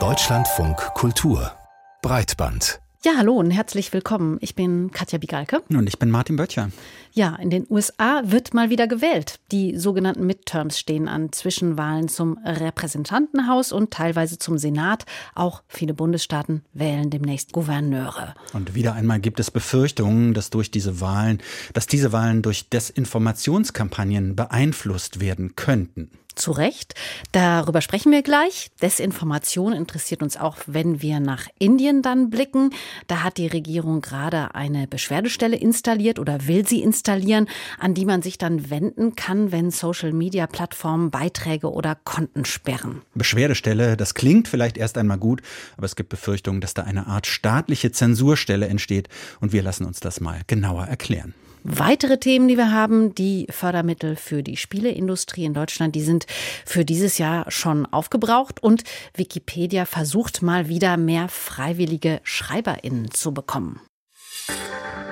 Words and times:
Deutschlandfunk 0.00 0.78
Kultur 0.94 1.52
Breitband 2.00 2.80
ja, 3.04 3.14
hallo 3.16 3.32
und 3.32 3.50
herzlich 3.50 3.92
willkommen. 3.92 4.38
Ich 4.40 4.54
bin 4.54 4.92
Katja 4.92 5.18
Bigalke. 5.18 5.60
Und 5.70 5.88
ich 5.88 5.98
bin 5.98 6.08
Martin 6.08 6.36
Böttcher. 6.36 6.70
Ja, 7.12 7.34
in 7.34 7.50
den 7.50 7.66
USA 7.68 8.22
wird 8.26 8.54
mal 8.54 8.70
wieder 8.70 8.86
gewählt. 8.86 9.40
Die 9.50 9.76
sogenannten 9.76 10.24
Midterms 10.24 10.78
stehen 10.78 11.08
an 11.08 11.32
Zwischenwahlen 11.32 12.06
zum 12.06 12.38
Repräsentantenhaus 12.44 13.72
und 13.72 13.90
teilweise 13.90 14.38
zum 14.38 14.56
Senat. 14.56 15.04
Auch 15.34 15.64
viele 15.66 15.94
Bundesstaaten 15.94 16.64
wählen 16.74 17.10
demnächst 17.10 17.50
Gouverneure. 17.50 18.34
Und 18.52 18.76
wieder 18.76 18.94
einmal 18.94 19.18
gibt 19.18 19.40
es 19.40 19.50
Befürchtungen, 19.50 20.32
dass 20.32 20.50
durch 20.50 20.70
diese 20.70 21.00
Wahlen, 21.00 21.42
dass 21.72 21.88
diese 21.88 22.12
Wahlen 22.12 22.42
durch 22.42 22.68
Desinformationskampagnen 22.68 24.36
beeinflusst 24.36 25.18
werden 25.18 25.56
könnten. 25.56 26.12
Zu 26.34 26.52
Recht. 26.52 26.94
Darüber 27.32 27.80
sprechen 27.80 28.12
wir 28.12 28.22
gleich. 28.22 28.70
Desinformation 28.80 29.72
interessiert 29.72 30.22
uns 30.22 30.36
auch, 30.36 30.56
wenn 30.66 31.02
wir 31.02 31.20
nach 31.20 31.46
Indien 31.58 32.02
dann 32.02 32.30
blicken. 32.30 32.70
Da 33.06 33.22
hat 33.22 33.38
die 33.38 33.46
Regierung 33.46 34.00
gerade 34.00 34.54
eine 34.54 34.86
Beschwerdestelle 34.86 35.56
installiert 35.56 36.18
oder 36.18 36.46
will 36.46 36.66
sie 36.66 36.82
installieren, 36.82 37.48
an 37.78 37.94
die 37.94 38.04
man 38.04 38.22
sich 38.22 38.38
dann 38.38 38.70
wenden 38.70 39.14
kann, 39.16 39.52
wenn 39.52 39.70
Social-Media-Plattformen 39.70 41.10
Beiträge 41.10 41.70
oder 41.70 41.96
Konten 42.04 42.44
sperren. 42.44 43.02
Beschwerdestelle, 43.14 43.96
das 43.96 44.14
klingt 44.14 44.48
vielleicht 44.48 44.76
erst 44.76 44.98
einmal 44.98 45.18
gut, 45.18 45.42
aber 45.76 45.86
es 45.86 45.96
gibt 45.96 46.08
Befürchtungen, 46.08 46.60
dass 46.60 46.74
da 46.74 46.82
eine 46.82 47.06
Art 47.06 47.26
staatliche 47.26 47.92
Zensurstelle 47.92 48.66
entsteht 48.68 49.08
und 49.40 49.52
wir 49.52 49.62
lassen 49.62 49.84
uns 49.84 50.00
das 50.00 50.20
mal 50.20 50.40
genauer 50.46 50.84
erklären. 50.84 51.34
Weitere 51.64 52.18
Themen, 52.18 52.48
die 52.48 52.56
wir 52.56 52.72
haben, 52.72 53.14
die 53.14 53.46
Fördermittel 53.50 54.16
für 54.16 54.42
die 54.42 54.56
Spieleindustrie 54.56 55.44
in 55.44 55.54
Deutschland, 55.54 55.94
die 55.94 56.02
sind 56.02 56.26
für 56.64 56.84
dieses 56.84 57.18
Jahr 57.18 57.50
schon 57.50 57.86
aufgebraucht 57.86 58.62
und 58.62 58.82
Wikipedia 59.14 59.84
versucht 59.84 60.42
mal 60.42 60.68
wieder 60.68 60.96
mehr 60.96 61.28
freiwillige 61.28 62.20
Schreiberinnen 62.24 63.10
zu 63.12 63.32
bekommen. 63.32 63.80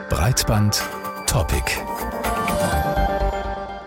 Breitband 0.09 0.83
Topic. 1.27 1.63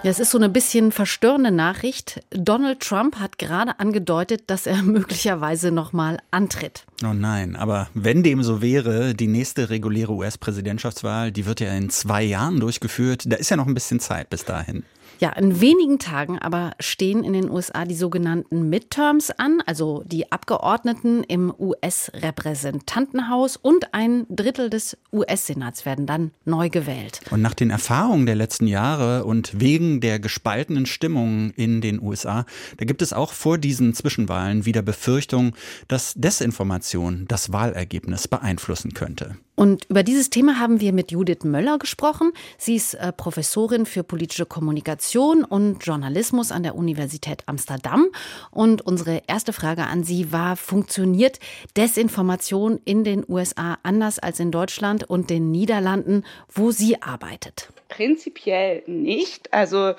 Ja, 0.04 0.12
es 0.12 0.20
ist 0.20 0.32
so 0.32 0.38
eine 0.38 0.50
bisschen 0.50 0.92
verstörende 0.92 1.50
Nachricht. 1.50 2.22
Donald 2.30 2.82
Trump 2.82 3.22
hat 3.22 3.38
gerade 3.38 3.80
angedeutet, 3.80 4.44
dass 4.48 4.68
er 4.68 4.84
möglicherweise 4.84 5.72
nochmal 5.72 6.18
antritt. 6.30 6.84
Oh 7.06 7.14
nein, 7.14 7.56
aber 7.56 7.88
wenn 7.94 8.22
dem 8.22 8.44
so 8.44 8.62
wäre, 8.62 9.14
die 9.14 9.28
nächste 9.28 9.70
reguläre 9.70 10.12
US-Präsidentschaftswahl, 10.12 11.32
die 11.32 11.46
wird 11.46 11.62
ja 11.62 11.74
in 11.74 11.90
zwei 11.90 12.22
Jahren 12.22 12.60
durchgeführt. 12.60 13.24
Da 13.28 13.38
ist 13.38 13.50
ja 13.50 13.56
noch 13.56 13.66
ein 13.66 13.74
bisschen 13.74 14.02
Zeit 14.02 14.30
bis 14.30 14.44
dahin. 14.44 14.84
Ja, 15.24 15.30
in 15.30 15.62
wenigen 15.62 16.00
Tagen 16.00 16.38
aber 16.38 16.74
stehen 16.82 17.24
in 17.24 17.32
den 17.32 17.50
USA 17.50 17.86
die 17.86 17.96
sogenannten 17.96 18.68
Midterms 18.68 19.32
an, 19.32 19.64
also 19.66 20.04
die 20.06 20.34
Abgeordneten 20.34 21.24
im 21.24 21.54
US-Repräsentantenhaus 21.58 23.56
und 23.56 23.94
ein 23.94 24.26
Drittel 24.28 24.70
des 24.70 24.98
US-Senats 25.14 25.86
werden 25.86 26.08
dann 26.08 26.32
neu 26.44 26.68
gewählt. 26.68 27.22
Und 27.32 27.42
nach 27.42 27.54
den 27.54 27.70
Erfahrungen 27.70 28.26
der 28.26 28.36
letzten 28.36 28.68
Jahre 28.68 29.24
und 29.24 29.62
wegen 29.62 30.02
der 30.02 30.20
gespaltenen 30.20 30.86
Stimmung 30.86 31.52
in 31.52 31.80
den 31.80 32.02
USA, 32.02 32.46
da 32.76 32.84
gibt 32.84 33.02
es 33.02 33.14
auch 33.14 33.32
vor 33.32 33.58
diesen 33.58 33.94
Zwischenwahlen 33.94 34.66
wieder 34.66 34.82
Befürchtungen, 34.82 35.54
dass 35.88 36.16
Desinformation 36.16 37.24
das 37.30 37.54
Wahlergebnis 37.54 38.28
beeinflussen 38.28 38.94
könnte. 38.94 39.38
Und 39.56 39.86
über 39.90 40.04
dieses 40.04 40.30
Thema 40.30 40.60
haben 40.60 40.80
wir 40.80 40.94
mit 40.94 41.12
Judith 41.12 41.44
Möller 41.44 41.78
gesprochen. 41.78 42.32
Sie 42.58 42.76
ist 42.76 42.96
äh, 42.96 43.12
Professorin 43.12 43.86
für 43.86 44.04
politische 44.04 44.46
Kommunikation 44.46 45.44
und 45.44 45.86
Journalismus 45.86 46.52
an 46.52 46.64
der 46.64 46.76
Universität 46.76 47.44
Amsterdam. 47.46 48.08
Und 48.50 48.82
unsere 48.82 49.22
erste 49.28 49.54
Frage 49.54 49.84
an 49.84 50.04
Sie 50.04 50.32
war, 50.32 50.56
funktioniert 50.56 51.40
Desinformation 51.78 52.80
in 52.84 53.04
den 53.04 53.24
USA 53.28 53.78
anders 53.84 54.18
als 54.18 54.40
in 54.40 54.52
Deutschland 54.52 55.04
und 55.04 55.30
den 55.30 55.52
Niederlanden, 55.52 56.24
wo 56.52 56.72
sie 56.72 57.02
arbeitet? 57.02 57.70
Prinzipiell 57.90 58.84
nicht. 58.88 59.54
Also 59.54 59.94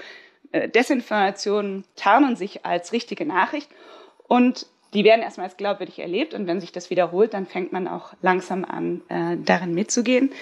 äh, 0.51 0.69
Desinformationen 0.69 1.85
tarnen 1.95 2.35
sich 2.35 2.65
als 2.65 2.93
richtige 2.93 3.25
Nachricht. 3.25 3.71
Und 4.27 4.67
die 4.95 5.05
werden 5.05 5.23
erstmal 5.23 5.47
als 5.47 5.57
glaubwürdig 5.57 5.99
erlebt 5.99 6.35
und 6.35 6.47
wenn 6.47 6.61
sich 6.61 6.73
das 6.73 6.89
wiederholt, 6.89 7.35
dann 7.35 7.47
fängt 7.47 7.73
man 7.73 7.89
auch 7.89 8.15
langsam 8.23 8.65
an, 8.65 9.03
äh, 9.09 9.37
darin 9.45 9.75
mitzugehen. 9.75 10.33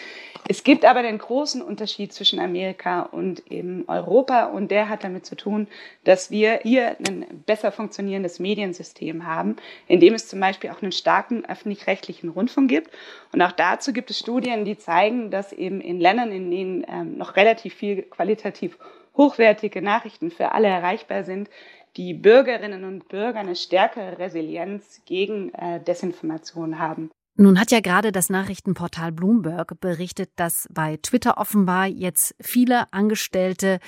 Es 0.48 0.64
gibt 0.64 0.84
aber 0.84 1.02
den 1.02 1.18
großen 1.18 1.62
Unterschied 1.62 2.12
zwischen 2.12 2.38
Amerika 2.38 3.02
und 3.02 3.50
eben 3.50 3.84
Europa 3.88 4.46
und 4.46 4.70
der 4.70 4.88
hat 4.88 5.04
damit 5.04 5.24
zu 5.24 5.36
tun, 5.36 5.68
dass 6.04 6.30
wir 6.30 6.60
hier 6.62 6.96
ein 7.08 7.24
besser 7.46 7.72
funktionierendes 7.72 8.40
Mediensystem 8.40 9.24
haben, 9.24 9.56
in 9.86 10.00
dem 10.00 10.14
es 10.14 10.28
zum 10.28 10.40
Beispiel 10.40 10.70
auch 10.70 10.82
einen 10.82 10.92
starken 10.92 11.44
öffentlich-rechtlichen 11.46 12.28
Rundfunk 12.28 12.68
gibt. 12.68 12.90
Und 13.32 13.40
auch 13.40 13.52
dazu 13.52 13.92
gibt 13.92 14.10
es 14.10 14.18
Studien, 14.18 14.64
die 14.64 14.76
zeigen, 14.76 15.30
dass 15.30 15.52
eben 15.52 15.80
in 15.80 16.00
Ländern, 16.00 16.32
in 16.32 16.50
denen 16.50 16.84
ähm, 16.88 17.16
noch 17.16 17.36
relativ 17.36 17.74
viel 17.74 18.02
qualitativ 18.02 18.76
hochwertige 19.16 19.82
Nachrichten 19.82 20.30
für 20.30 20.52
alle 20.52 20.68
erreichbar 20.68 21.24
sind, 21.24 21.48
die 21.96 22.14
Bürgerinnen 22.14 22.84
und 22.84 23.08
Bürger 23.08 23.40
eine 23.40 23.56
stärkere 23.56 24.18
Resilienz 24.18 25.02
gegen 25.04 25.52
äh, 25.54 25.82
Desinformation 25.82 26.78
haben. 26.78 27.10
Nun 27.34 27.58
hat 27.58 27.70
ja 27.70 27.80
gerade 27.80 28.12
das 28.12 28.28
Nachrichtenportal 28.28 29.10
Bloomberg 29.10 29.80
berichtet, 29.80 30.30
dass 30.36 30.68
bei 30.70 30.98
Twitter 30.98 31.38
offenbar 31.38 31.86
jetzt 31.86 32.34
viele 32.40 32.92
Angestellte 32.92 33.78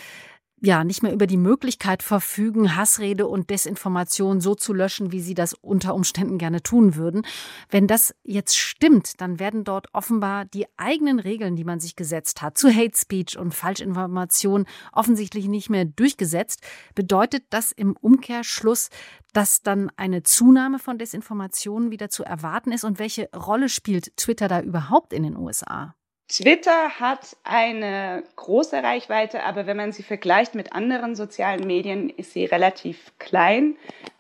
ja 0.65 0.85
nicht 0.85 1.03
mehr 1.03 1.13
über 1.13 1.27
die 1.27 1.37
Möglichkeit 1.37 2.03
verfügen, 2.03 2.77
Hassrede 2.77 3.27
und 3.27 3.51
Desinformation 3.51 4.41
so 4.41 4.55
zu 4.55 4.73
löschen, 4.73 5.13
wie 5.13 5.21
sie 5.21 5.35
das 5.35 5.55
unter 5.55 5.95
Umständen 5.95 6.39
gerne 6.39 6.63
tun 6.63 6.97
würden. 6.97 7.27
Wenn 7.71 7.87
das 7.87 8.15
jetzt 8.25 8.57
stimmt, 8.57 9.21
dann 9.21 9.39
werden 9.39 9.65
dort 9.65 9.89
offenbar 9.93 10.45
die 10.45 10.67
eigenen 10.77 11.19
Regeln, 11.19 11.57
die 11.57 11.65
man 11.65 11.81
sich 11.81 11.97
gesetzt 11.97 12.43
hat, 12.43 12.59
zu 12.59 12.69
Hate 12.75 12.97
Speech 12.97 13.39
und 13.39 13.55
Falschinformation 13.55 14.67
offensichtlich 14.93 15.49
nicht 15.49 15.71
mehr 15.71 15.85
durchgesetzt. 15.85 16.63
Bedeutet 16.95 17.45
das 17.51 17.73
im 17.73 17.97
Umkehrschluss, 17.97 18.89
dass 19.33 19.63
dann 19.63 19.91
eine 19.97 20.23
Zunahme 20.23 20.79
von 20.79 20.99
Desinformationen 20.99 21.91
wieder 21.91 22.09
zu 22.09 22.25
erwarten 22.25 22.73
ist? 22.73 22.85
Und 22.85 22.99
welche 22.99 23.29
Rolle 23.35 23.69
spielt 23.69 24.17
Twitter 24.17 24.49
da 24.49 24.61
überhaupt 24.61 25.13
in 25.13 25.25
den 25.25 25.37
USA? 25.37 25.95
Twitter 26.37 26.99
hat 26.99 27.37
eine 27.45 28.25
große 28.34 28.83
Reichweite, 28.83 29.45
aber 29.45 29.67
wenn 29.67 29.77
man 29.77 29.93
sie 29.93 30.03
vergleicht 30.03 30.56
mit 30.56 30.72
anderen 30.72 31.15
sozialen 31.15 31.65
Medien, 31.65 32.11
ist 32.11 32.33
sie 32.33 32.45
relativ 32.45 33.12
klein. 33.21 33.77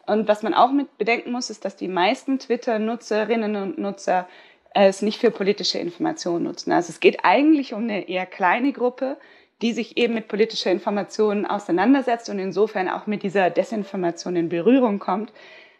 Und 0.06 0.28
was 0.28 0.44
man 0.44 0.54
auch 0.54 0.70
mit 0.70 0.96
bedenken 0.96 1.32
muss, 1.32 1.50
ist, 1.50 1.64
dass 1.64 1.74
die 1.74 1.88
meisten 1.88 2.38
Twitter-Nutzerinnen 2.38 3.56
und 3.56 3.78
Nutzer 3.78 4.28
es 4.74 5.02
nicht 5.02 5.18
für 5.18 5.32
politische 5.32 5.80
Informationen 5.80 6.44
nutzen. 6.44 6.70
Also 6.70 6.90
es 6.90 7.00
geht 7.00 7.24
eigentlich 7.24 7.74
um 7.74 7.82
eine 7.82 8.08
eher 8.08 8.26
kleine 8.26 8.72
Gruppe, 8.72 9.16
die 9.60 9.72
sich 9.72 9.96
eben 9.96 10.14
mit 10.14 10.28
politischer 10.28 10.70
Information 10.70 11.46
auseinandersetzt 11.46 12.28
und 12.28 12.38
insofern 12.38 12.88
auch 12.88 13.08
mit 13.08 13.24
dieser 13.24 13.50
Desinformation 13.50 14.36
in 14.36 14.48
Berührung 14.48 15.00
kommt. 15.00 15.32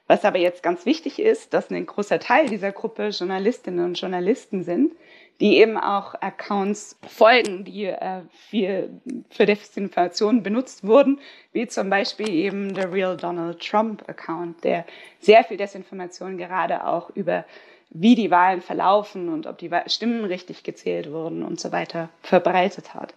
Was 0.09 0.25
aber 0.25 0.39
jetzt 0.39 0.65
ganz 0.65 0.85
wichtig 0.85 1.21
ist, 1.21 1.55
dass 1.55 1.71
ein 1.71 1.87
großer 1.87 2.19
Teil 2.19 2.49
dieser 2.49 2.73
Gruppe 2.73 3.11
Journalistinnen 3.11 3.85
und 3.85 4.01
Journalisten 4.01 4.65
sind, 4.65 4.95
die 5.41 5.59
eben 5.59 5.77
auch 5.77 6.15
Accounts 6.15 6.99
folgen, 7.07 7.65
die 7.65 7.87
äh, 7.87 8.23
für, 8.31 8.89
für 9.31 9.47
Desinformation 9.47 10.43
benutzt 10.43 10.87
wurden, 10.87 11.21
wie 11.53 11.67
zum 11.67 11.91
Beispiel 11.91 12.31
eben 12.31 12.75
der 12.75 12.93
Real 12.93 13.17
Donald 13.17 13.61
Trump 13.61 14.09
Account, 14.09 14.63
der 14.63 14.85
sehr 15.21 15.45
viel 15.45 15.57
Desinformation 15.57 16.39
gerade 16.39 16.87
auch 16.87 17.11
über 17.11 17.45
wie 17.91 18.17
die 18.17 18.31
Wahlen 18.31 18.61
verlaufen 18.61 19.29
und 19.29 19.47
ob 19.47 19.59
die 19.59 19.71
Stimmen 19.87 20.25
richtig 20.25 20.65
gezählt 20.65 21.13
wurden 21.13 21.45
und 21.45 21.61
so 21.61 21.71
weiter 21.71 22.09
verbreitet 22.23 22.93
hat. 22.93 23.15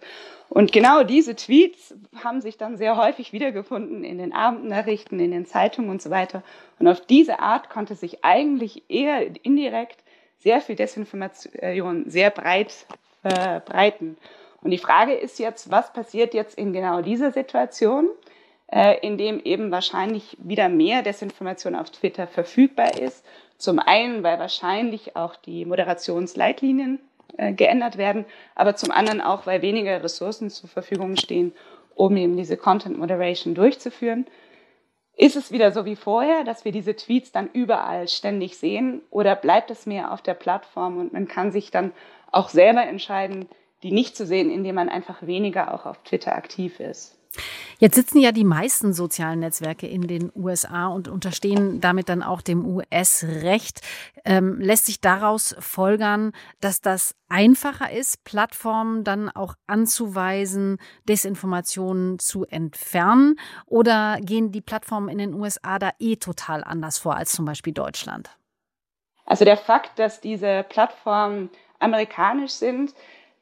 Und 0.48 0.72
genau 0.72 1.02
diese 1.02 1.36
Tweets 1.36 1.94
haben 2.22 2.40
sich 2.40 2.56
dann 2.56 2.78
sehr 2.78 2.96
häufig 2.96 3.32
wiedergefunden 3.32 4.04
in 4.04 4.18
den 4.18 4.32
Abendnachrichten, 4.32 5.20
in 5.20 5.30
den 5.30 5.46
Zeitungen 5.46 5.90
und 5.90 6.00
so 6.00 6.10
weiter. 6.10 6.42
Und 6.78 6.88
auf 6.88 7.00
diese 7.00 7.40
Art 7.40 7.68
konnte 7.68 7.96
sich 7.96 8.24
eigentlich 8.24 8.84
eher 8.88 9.26
indirekt 9.44 10.02
sehr 10.38 10.60
viel 10.60 10.76
Desinformation 10.76 12.04
sehr 12.06 12.30
breit. 12.30 12.86
Äh, 13.22 13.60
Und 14.62 14.70
die 14.70 14.78
Frage 14.78 15.14
ist 15.14 15.38
jetzt, 15.38 15.70
was 15.70 15.92
passiert 15.92 16.34
jetzt 16.34 16.56
in 16.56 16.72
genau 16.72 17.02
dieser 17.02 17.32
Situation, 17.32 18.08
äh, 18.70 18.98
in 19.06 19.18
dem 19.18 19.40
eben 19.40 19.70
wahrscheinlich 19.70 20.36
wieder 20.40 20.68
mehr 20.68 21.02
Desinformation 21.02 21.74
auf 21.74 21.90
Twitter 21.90 22.26
verfügbar 22.26 22.98
ist. 22.98 23.24
Zum 23.56 23.78
einen, 23.78 24.22
weil 24.22 24.38
wahrscheinlich 24.38 25.16
auch 25.16 25.36
die 25.36 25.64
Moderationsleitlinien 25.64 27.00
äh, 27.36 27.52
geändert 27.52 27.98
werden, 27.98 28.24
aber 28.54 28.76
zum 28.76 28.90
anderen 28.90 29.20
auch, 29.20 29.46
weil 29.46 29.62
weniger 29.62 30.02
Ressourcen 30.02 30.50
zur 30.50 30.68
Verfügung 30.68 31.16
stehen, 31.16 31.52
um 31.94 32.16
eben 32.16 32.36
diese 32.36 32.56
Content 32.56 32.98
Moderation 32.98 33.54
durchzuführen. 33.54 34.26
Ist 35.20 35.34
es 35.34 35.50
wieder 35.50 35.72
so 35.72 35.84
wie 35.84 35.96
vorher, 35.96 36.44
dass 36.44 36.64
wir 36.64 36.70
diese 36.70 36.94
Tweets 36.94 37.32
dann 37.32 37.50
überall 37.52 38.06
ständig 38.06 38.56
sehen 38.56 39.02
oder 39.10 39.34
bleibt 39.34 39.68
es 39.68 39.84
mehr 39.84 40.12
auf 40.12 40.22
der 40.22 40.34
Plattform 40.34 40.96
und 40.96 41.12
man 41.12 41.26
kann 41.26 41.50
sich 41.50 41.72
dann 41.72 41.92
auch 42.30 42.48
selber 42.48 42.84
entscheiden, 42.86 43.48
die 43.82 43.90
nicht 43.90 44.16
zu 44.16 44.24
sehen, 44.24 44.48
indem 44.48 44.76
man 44.76 44.88
einfach 44.88 45.26
weniger 45.26 45.74
auch 45.74 45.86
auf 45.86 46.04
Twitter 46.04 46.36
aktiv 46.36 46.78
ist? 46.78 47.17
Jetzt 47.80 47.94
sitzen 47.94 48.18
ja 48.18 48.32
die 48.32 48.44
meisten 48.44 48.92
sozialen 48.92 49.38
Netzwerke 49.38 49.86
in 49.86 50.08
den 50.08 50.32
USA 50.34 50.88
und 50.88 51.06
unterstehen 51.06 51.80
damit 51.80 52.08
dann 52.08 52.24
auch 52.24 52.42
dem 52.42 52.66
US-Recht. 52.66 53.82
Ähm, 54.24 54.60
lässt 54.60 54.86
sich 54.86 55.00
daraus 55.00 55.54
folgern, 55.60 56.32
dass 56.60 56.80
das 56.80 57.14
einfacher 57.28 57.92
ist, 57.92 58.24
Plattformen 58.24 59.04
dann 59.04 59.28
auch 59.28 59.54
anzuweisen, 59.68 60.78
Desinformationen 61.08 62.18
zu 62.18 62.44
entfernen? 62.46 63.36
Oder 63.66 64.18
gehen 64.20 64.50
die 64.50 64.60
Plattformen 64.60 65.08
in 65.08 65.18
den 65.18 65.34
USA 65.34 65.78
da 65.78 65.92
eh 66.00 66.16
total 66.16 66.64
anders 66.64 66.98
vor 66.98 67.14
als 67.14 67.30
zum 67.30 67.44
Beispiel 67.44 67.72
Deutschland? 67.72 68.36
Also 69.24 69.44
der 69.44 69.56
Fakt, 69.56 70.00
dass 70.00 70.20
diese 70.20 70.64
Plattformen 70.68 71.50
amerikanisch 71.78 72.52
sind, 72.52 72.92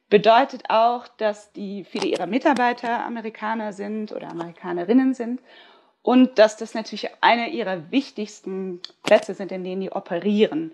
bedeutet 0.09 0.65
auch, 0.69 1.09
dass 1.09 1.53
die 1.53 1.85
viele 1.85 2.07
ihrer 2.07 2.27
Mitarbeiter 2.27 3.05
Amerikaner 3.05 3.73
sind 3.73 4.13
oder 4.13 4.29
Amerikanerinnen 4.31 5.15
sind 5.15 5.41
und 6.03 6.39
dass 6.39 6.57
das 6.57 6.75
natürlich 6.75 7.09
einer 7.21 7.49
ihrer 7.49 7.91
wichtigsten 7.91 8.81
Plätze 9.03 9.35
sind, 9.35 9.51
in 9.51 9.65
denen 9.65 9.81
die 9.81 9.93
operieren, 9.93 10.73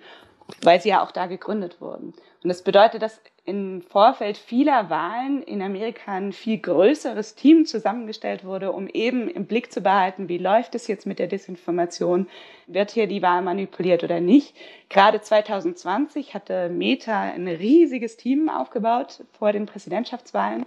weil 0.62 0.80
sie 0.80 0.90
ja 0.90 1.02
auch 1.02 1.12
da 1.12 1.26
gegründet 1.26 1.80
wurden. 1.80 2.14
Und 2.42 2.48
das 2.48 2.62
bedeutet, 2.62 3.02
dass 3.02 3.20
im 3.44 3.82
Vorfeld 3.82 4.36
vieler 4.36 4.88
Wahlen 4.88 5.42
in 5.42 5.62
Amerika 5.62 6.12
ein 6.12 6.32
viel 6.32 6.58
größeres 6.58 7.34
Team 7.34 7.66
zusammengestellt 7.66 8.44
wurde, 8.44 8.70
um 8.70 8.86
eben 8.86 9.28
im 9.28 9.46
Blick 9.46 9.72
zu 9.72 9.80
behalten, 9.80 10.28
wie 10.28 10.38
läuft 10.38 10.76
es 10.76 10.86
jetzt 10.86 11.06
mit 11.06 11.18
der 11.18 11.26
Desinformation, 11.26 12.28
wird 12.68 12.92
hier 12.92 13.08
die 13.08 13.22
Wahl 13.22 13.42
manipuliert 13.42 14.04
oder 14.04 14.20
nicht. 14.20 14.54
Gerade 14.88 15.20
2020 15.20 16.34
hatte 16.34 16.68
Meta 16.68 17.20
ein 17.20 17.48
riesiges 17.48 18.16
Team 18.16 18.48
aufgebaut 18.48 19.24
vor 19.36 19.52
den 19.52 19.66
Präsidentschaftswahlen 19.66 20.64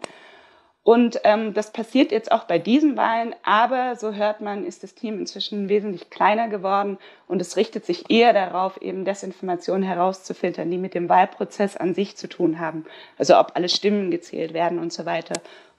und 0.86 1.20
ähm, 1.24 1.56
das 1.56 1.74
passiert 1.74 2.12
jetzt 2.12 2.32
auch 2.32 2.44
bei 2.44 2.60
diesen 2.60 2.96
Wahlen, 2.96 3.34
aber 3.42 3.96
so 3.96 4.14
hört 4.14 4.42
man, 4.42 4.68
ist 4.68 4.84
das 4.84 4.94
Team 4.94 5.18
inzwischen 5.18 5.68
wesentlich 5.68 6.12
kleiner 6.12 6.48
geworden 6.48 7.00
und 7.28 7.42
es 7.42 7.58
richtet 7.58 7.88
sich 7.88 8.12
eher 8.12 8.34
darauf, 8.34 8.80
eben 8.84 9.04
Desinformationen 9.04 9.82
herauszufiltern, 9.82 10.70
die 10.70 10.78
mit 10.78 10.94
dem 10.94 11.10
Wahlprozess 11.10 11.76
an 11.76 11.96
sich 11.96 12.18
zu 12.18 12.30
tun 12.30 12.60
haben. 12.60 12.86
Also 13.18 13.36
ob 13.40 13.54
alle 13.56 13.68
Stimmen 13.68 14.12
gezählt 14.12 14.54
werden 14.54 14.78
und 14.78 14.94
so 14.94 15.08
weiter 15.08 15.34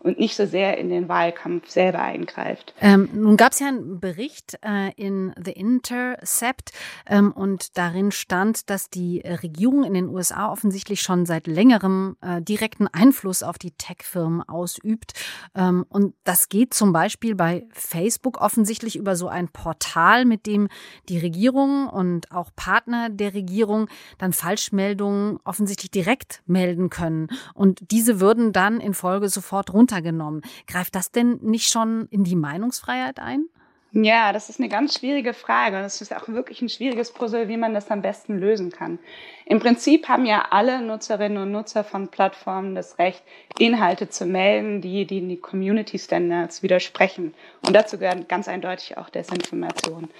und 0.07 0.21
nicht 0.21 0.37
so 0.37 0.47
sehr 0.47 0.79
in 0.79 0.89
den 0.89 1.09
Wahlkampf 1.09 1.69
selber 1.69 2.01
eingreift. 2.01 2.75
Ähm, 2.81 3.09
nun 3.13 3.37
gab 3.37 3.53
es 3.53 3.59
ja 3.59 3.67
einen 3.69 3.99
Bericht 3.99 4.57
äh, 4.63 4.93
in 4.95 5.35
The 5.43 5.51
Intercept 5.51 6.71
ähm, 7.07 7.33
und 7.33 7.77
darin 7.77 8.13
stand, 8.13 8.71
dass 8.71 8.89
die 8.89 9.21
Regierung 9.21 9.83
in 9.83 9.95
den 9.95 10.09
USA 10.09 10.53
offensichtlich 10.53 11.01
schon 11.01 11.27
seit 11.27 11.49
längerem 11.49 12.17
äh, 12.21 12.41
direkten 12.41 12.87
Einfluss 12.87 13.43
auf 13.43 13.59
die 13.59 13.73
Tech-Firmen 13.73 14.43
ausübt. 14.43 15.15
Ähm, 15.57 15.85
und 15.89 16.15
das 16.23 16.49
geht 16.49 16.73
zum 16.73 16.93
Beispiel 16.93 17.35
bei 17.35 17.67
Facebook 17.73 18.41
offensichtlich 18.41 18.97
über 18.97 19.17
so 19.17 19.27
ein 19.27 19.49
Portal, 19.49 20.25
mit 20.25 20.47
dem 20.47 20.69
die 21.09 21.19
Regierung 21.19 21.89
und 21.89 22.31
auch 22.31 22.51
Partner 22.55 23.11
der 23.11 23.35
Regierung 23.35 23.89
dann 24.19 24.33
Falschmeldungen 24.33 25.41
offensichtlich 25.43 25.91
direkt 25.91 26.43
melden 26.47 26.91
können. 26.91 27.27
Und 27.55 27.91
diese 27.91 28.21
würden 28.21 28.53
dann 28.53 28.79
in 28.79 28.95
Folge 28.95 29.29
sofort 29.29 29.73
runter 29.73 29.86
runtergenommen. 29.87 30.43
Greift 30.67 30.95
das 30.95 31.11
denn 31.11 31.39
nicht 31.43 31.71
schon 31.71 32.09
in 32.11 32.25
die 32.25 32.37
Meinungsfreiheit 32.37 33.21
ein? 33.21 33.47
Ja, 33.93 34.33
das 34.33 34.51
ist 34.51 34.61
eine 34.61 34.69
ganz 34.69 34.99
schwierige 34.99 35.33
Frage. 35.33 35.81
Das 35.81 36.03
ist 36.03 36.15
auch 36.15 36.29
wirklich 36.29 36.61
ein 36.61 36.69
schwieriges 36.69 37.13
Puzzle, 37.13 37.49
wie 37.49 37.57
man 37.57 37.73
das 37.73 37.91
am 37.91 38.03
besten 38.03 38.39
lösen 38.39 38.71
kann. 38.71 38.99
Im 39.47 39.59
Prinzip 39.59 40.09
haben 40.09 40.27
ja 40.27 40.47
alle 40.51 40.83
Nutzerinnen 40.83 41.39
und 41.39 41.53
Nutzer 41.53 41.83
von 41.83 42.09
Plattformen 42.09 42.75
das 42.75 42.99
Recht, 42.99 43.23
Inhalte 43.59 44.11
zu 44.11 44.27
melden, 44.27 44.83
die, 44.83 45.07
die 45.07 45.37
Community 45.39 45.99
Standards 45.99 46.63
widersprechen. 46.63 47.33
Und 47.67 47.75
dazu 47.75 47.97
gehört 47.97 48.29
ganz 48.29 48.49
eindeutig 48.49 48.99
auch 48.99 49.09
Desinformation. 49.09 50.11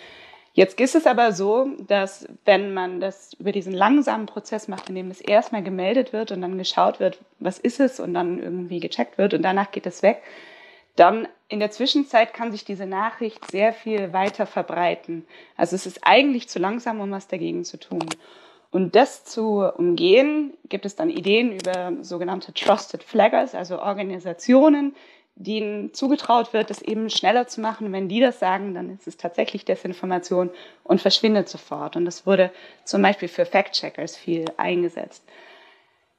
Jetzt 0.57 0.81
ist 0.81 0.95
es 0.95 1.07
aber 1.07 1.33
so, 1.33 1.69
dass 1.87 2.27
wenn 2.47 2.73
man 2.73 2.99
das 2.99 3.35
über 3.35 3.53
diesen 3.53 3.75
langsamen 3.75 4.25
Prozess 4.25 4.69
macht, 4.69 4.89
in 4.89 4.95
dem 4.95 5.11
es 5.11 5.21
erstmal 5.21 5.63
gemeldet 5.63 6.15
wird 6.15 6.33
und 6.33 6.41
dann 6.41 6.57
geschaut 6.57 6.99
wird, 6.99 7.19
was 7.39 7.59
ist 7.59 7.79
es 7.79 8.01
und 8.01 8.15
dann 8.15 8.39
irgendwie 8.43 8.81
gecheckt 8.81 9.19
wird 9.19 9.35
und 9.35 9.43
danach 9.43 9.71
geht 9.71 9.85
es 9.85 10.03
weg, 10.03 10.23
dann 10.97 11.29
in 11.51 11.61
der 11.61 11.71
Zwischenzeit 11.71 12.33
kann 12.33 12.53
sich 12.53 12.65
diese 12.65 12.87
Nachricht 12.87 13.51
sehr 13.51 13.75
viel 13.75 14.15
weiter 14.15 14.47
verbreiten. 14.47 15.27
Also 15.59 15.77
es 15.77 15.85
ist 15.85 16.01
eigentlich 16.05 16.49
zu 16.49 16.59
langsam, 16.59 17.01
um 17.01 17.11
was 17.11 17.29
dagegen 17.29 17.63
zu 17.63 17.79
tun. 17.79 18.07
Und 18.71 18.97
das 18.97 19.27
zu 19.27 19.63
umgehen, 19.77 20.55
gibt 20.71 20.87
es 20.87 20.97
dann 20.97 21.11
Ideen 21.11 21.53
über 21.53 21.93
sogenannte 22.01 22.55
Trusted 22.55 23.03
Flaggers, 23.03 23.55
also 23.55 23.79
Organisationen, 23.79 24.97
denen 25.37 25.93
zugetraut 25.93 26.53
wird, 26.55 26.71
das 26.71 26.81
eben 26.81 27.11
schneller 27.11 27.47
zu 27.47 27.61
machen. 27.61 27.93
Wenn 27.93 28.09
die 28.09 28.21
das 28.21 28.41
sagen, 28.41 28.75
dann 28.75 28.91
ist 28.91 29.07
es 29.07 29.19
tatsächlich 29.19 29.67
Desinformation 29.67 30.51
und 30.83 31.01
verschwindet 31.01 31.49
sofort. 31.49 31.95
Und 31.95 32.07
das 32.07 32.27
wurde 32.27 32.51
zum 32.85 33.03
Beispiel 33.03 33.29
für 33.29 33.45
Fact-Checkers 33.45 34.17
viel 34.17 34.47
eingesetzt. 34.57 35.23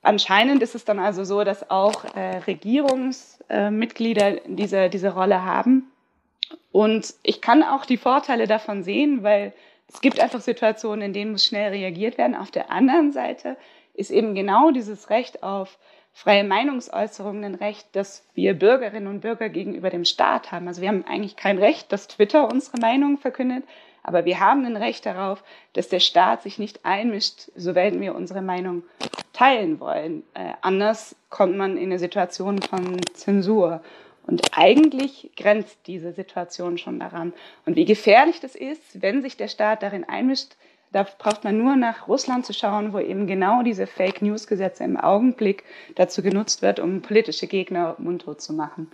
Anscheinend 0.04 0.62
ist 0.62 0.76
es 0.76 0.86
dann 0.86 1.00
also 1.00 1.24
so, 1.24 1.44
dass 1.44 1.70
auch 1.72 2.06
äh, 2.16 2.38
Regierungsmitglieder 2.38 4.28
äh, 4.28 4.42
diese, 4.46 4.90
diese 4.90 5.14
Rolle 5.14 5.44
haben. 5.44 5.92
Und 6.72 7.16
ich 7.24 7.42
kann 7.42 7.64
auch 7.64 7.86
die 7.86 7.98
Vorteile 7.98 8.46
davon 8.46 8.84
sehen, 8.84 9.24
weil 9.24 9.52
es 9.92 10.00
gibt 10.00 10.20
einfach 10.20 10.42
Situationen, 10.42 11.08
in 11.08 11.14
denen 11.14 11.32
muss 11.32 11.46
schnell 11.46 11.72
reagiert 11.72 12.20
werden. 12.20 12.36
Auf 12.36 12.52
der 12.52 12.70
anderen 12.70 13.12
Seite 13.12 13.58
ist 13.96 14.12
eben 14.12 14.36
genau 14.36 14.70
dieses 14.70 15.10
Recht 15.10 15.42
auf 15.42 15.80
freie 16.18 16.44
Meinungsäußerung 16.44 17.44
ein 17.44 17.54
Recht, 17.54 17.90
das 17.92 18.26
wir 18.34 18.58
Bürgerinnen 18.58 19.06
und 19.06 19.20
Bürger 19.20 19.50
gegenüber 19.50 19.92
dem 19.92 20.04
Staat 20.04 20.52
haben. 20.52 20.68
Also 20.68 20.82
wir 20.82 20.90
haben 20.90 21.06
eigentlich 21.08 21.36
kein 21.36 21.60
Recht, 21.60 21.92
dass 21.92 22.08
Twitter 22.08 22.52
unsere 22.52 22.80
Meinung 22.80 23.20
verkündet, 23.20 23.64
aber 24.02 24.26
wir 24.26 24.40
haben 24.40 24.66
ein 24.66 24.78
Recht 24.78 25.06
darauf, 25.06 25.44
dass 25.74 25.90
der 25.90 26.00
Staat 26.00 26.42
sich 26.42 26.58
nicht 26.58 26.84
einmischt, 26.84 27.52
soweit 27.56 28.00
wir 28.00 28.16
unsere 28.16 28.42
Meinung 28.42 28.82
teilen 29.32 29.80
wollen. 29.80 30.24
Äh, 30.34 30.54
anders 30.62 31.16
kommt 31.30 31.56
man 31.56 31.78
in 31.78 31.86
eine 31.86 32.00
Situation 32.00 32.64
von 32.64 33.00
Zensur. 33.14 33.84
Und 34.26 34.42
eigentlich 34.58 35.30
grenzt 35.38 35.78
diese 35.86 36.14
Situation 36.14 36.80
schon 36.80 37.00
daran. 37.00 37.32
Und 37.68 37.76
wie 37.76 37.86
gefährlich 37.86 38.40
das 38.40 38.56
ist, 38.56 39.04
wenn 39.04 39.22
sich 39.22 39.38
der 39.38 39.50
Staat 39.50 39.84
darin 39.84 40.04
einmischt, 40.04 40.56
da 40.92 41.06
braucht 41.18 41.44
man 41.44 41.58
nur 41.58 41.76
nach 41.76 42.08
Russland 42.08 42.46
zu 42.46 42.54
schauen, 42.54 42.94
wo 42.94 43.00
eben 43.00 43.28
genau 43.28 43.64
diese 43.64 43.88
Fake 43.88 44.22
News 44.22 44.48
Gesetze 44.48 44.84
im 44.84 44.98
Augenblick 44.98 45.64
dazu 45.96 46.22
genutzt 46.22 46.62
wird, 46.62 46.80
um 46.80 47.02
politische 47.02 47.48
Gegner 47.48 47.96
mundtot 47.98 48.42
zu 48.42 48.54
machen. 48.54 48.90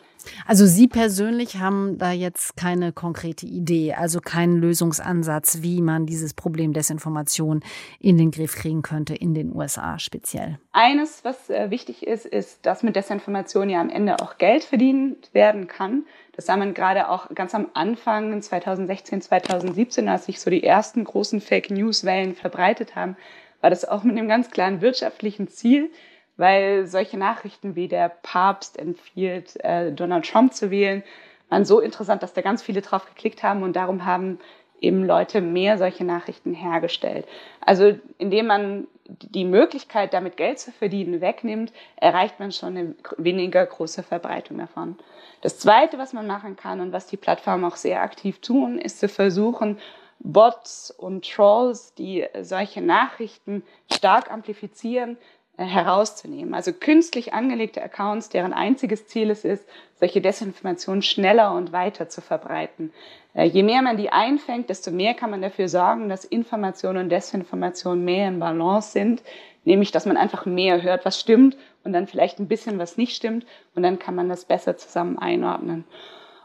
Also 0.45 0.65
Sie 0.65 0.87
persönlich 0.87 1.57
haben 1.57 1.97
da 1.97 2.11
jetzt 2.11 2.57
keine 2.57 2.91
konkrete 2.91 3.45
Idee, 3.45 3.93
also 3.93 4.19
keinen 4.19 4.57
Lösungsansatz, 4.57 5.59
wie 5.61 5.81
man 5.81 6.05
dieses 6.05 6.33
Problem 6.33 6.73
Desinformation 6.73 7.61
in 7.99 8.17
den 8.17 8.31
Griff 8.31 8.55
kriegen 8.55 8.81
könnte, 8.81 9.15
in 9.15 9.33
den 9.33 9.55
USA 9.55 9.99
speziell. 9.99 10.59
Eines, 10.71 11.23
was 11.23 11.49
äh, 11.49 11.69
wichtig 11.69 12.05
ist, 12.05 12.25
ist, 12.25 12.65
dass 12.65 12.83
mit 12.83 12.95
Desinformation 12.95 13.69
ja 13.69 13.81
am 13.81 13.89
Ende 13.89 14.19
auch 14.19 14.37
Geld 14.37 14.63
verdient 14.63 15.29
werden 15.33 15.67
kann. 15.67 16.03
Das 16.35 16.47
sah 16.47 16.57
man 16.57 16.73
gerade 16.73 17.09
auch 17.09 17.29
ganz 17.35 17.53
am 17.53 17.67
Anfang 17.73 18.41
2016, 18.41 19.21
2017, 19.21 20.09
als 20.09 20.25
sich 20.25 20.39
so 20.39 20.49
die 20.49 20.63
ersten 20.63 21.03
großen 21.03 21.41
Fake 21.41 21.69
News 21.69 22.03
Wellen 22.05 22.35
verbreitet 22.35 22.95
haben, 22.95 23.15
war 23.61 23.69
das 23.69 23.85
auch 23.85 24.03
mit 24.03 24.17
einem 24.17 24.27
ganz 24.27 24.51
klaren 24.51 24.81
wirtschaftlichen 24.81 25.47
Ziel, 25.47 25.89
weil 26.37 26.87
solche 26.87 27.17
Nachrichten 27.17 27.75
wie 27.75 27.87
der 27.87 28.09
Papst 28.09 28.79
empfiehlt, 28.79 29.63
äh, 29.63 29.91
Donald 29.91 30.29
Trump 30.29 30.53
zu 30.53 30.71
wählen, 30.71 31.03
waren 31.49 31.65
so 31.65 31.79
interessant, 31.79 32.23
dass 32.23 32.33
da 32.33 32.41
ganz 32.41 32.63
viele 32.63 32.81
drauf 32.81 33.05
geklickt 33.05 33.43
haben 33.43 33.63
und 33.63 33.75
darum 33.75 34.05
haben 34.05 34.39
eben 34.83 35.05
Leute 35.05 35.39
mehr 35.39 35.77
solche 35.77 36.03
Nachrichten 36.03 36.53
hergestellt. 36.53 37.25
Also 37.61 37.97
indem 38.17 38.47
man 38.47 38.87
die 39.05 39.45
Möglichkeit, 39.45 40.13
damit 40.13 40.37
Geld 40.37 40.59
zu 40.59 40.71
verdienen, 40.71 41.21
wegnimmt, 41.21 41.71
erreicht 41.95 42.39
man 42.39 42.51
schon 42.51 42.77
eine 42.77 42.95
weniger 43.17 43.65
große 43.65 44.03
Verbreitung 44.03 44.57
davon. 44.57 44.97
Das 45.41 45.59
Zweite, 45.59 45.97
was 45.97 46.13
man 46.13 46.27
machen 46.27 46.55
kann 46.55 46.81
und 46.81 46.91
was 46.91 47.07
die 47.07 47.17
Plattformen 47.17 47.65
auch 47.65 47.75
sehr 47.75 48.01
aktiv 48.01 48.39
tun, 48.39 48.77
ist 48.77 48.99
zu 48.99 49.07
versuchen, 49.07 49.77
Bots 50.19 50.91
und 50.91 51.29
Trolls, 51.29 51.93
die 51.95 52.25
solche 52.41 52.81
Nachrichten 52.81 53.63
stark 53.91 54.31
amplifizieren, 54.31 55.17
herauszunehmen. 55.57 56.53
Also 56.53 56.73
künstlich 56.73 57.33
angelegte 57.33 57.81
Accounts, 57.81 58.29
deren 58.29 58.53
einziges 58.53 59.07
Ziel 59.07 59.29
es 59.29 59.45
ist, 59.45 59.67
solche 59.99 60.19
Desinformation 60.19 61.01
schneller 61.01 61.53
und 61.53 61.71
weiter 61.71 62.09
zu 62.09 62.21
verbreiten. 62.21 62.91
Äh, 63.33 63.45
je 63.45 63.63
mehr 63.63 63.81
man 63.81 63.97
die 63.97 64.11
einfängt, 64.11 64.69
desto 64.69 64.91
mehr 64.91 65.13
kann 65.13 65.29
man 65.29 65.41
dafür 65.41 65.69
sorgen, 65.69 66.09
dass 66.09 66.25
Information 66.25 66.97
und 66.97 67.09
Desinformation 67.09 68.03
mehr 68.03 68.27
in 68.27 68.39
Balance 68.39 68.91
sind, 68.91 69.21
nämlich 69.63 69.91
dass 69.91 70.05
man 70.05 70.17
einfach 70.17 70.45
mehr 70.45 70.81
hört, 70.81 71.05
was 71.05 71.19
stimmt 71.19 71.55
und 71.83 71.93
dann 71.93 72.07
vielleicht 72.07 72.39
ein 72.39 72.47
bisschen 72.47 72.79
was 72.79 72.97
nicht 72.97 73.15
stimmt 73.15 73.45
und 73.75 73.83
dann 73.83 73.99
kann 73.99 74.15
man 74.15 74.29
das 74.29 74.45
besser 74.45 74.77
zusammen 74.77 75.19
einordnen. 75.19 75.85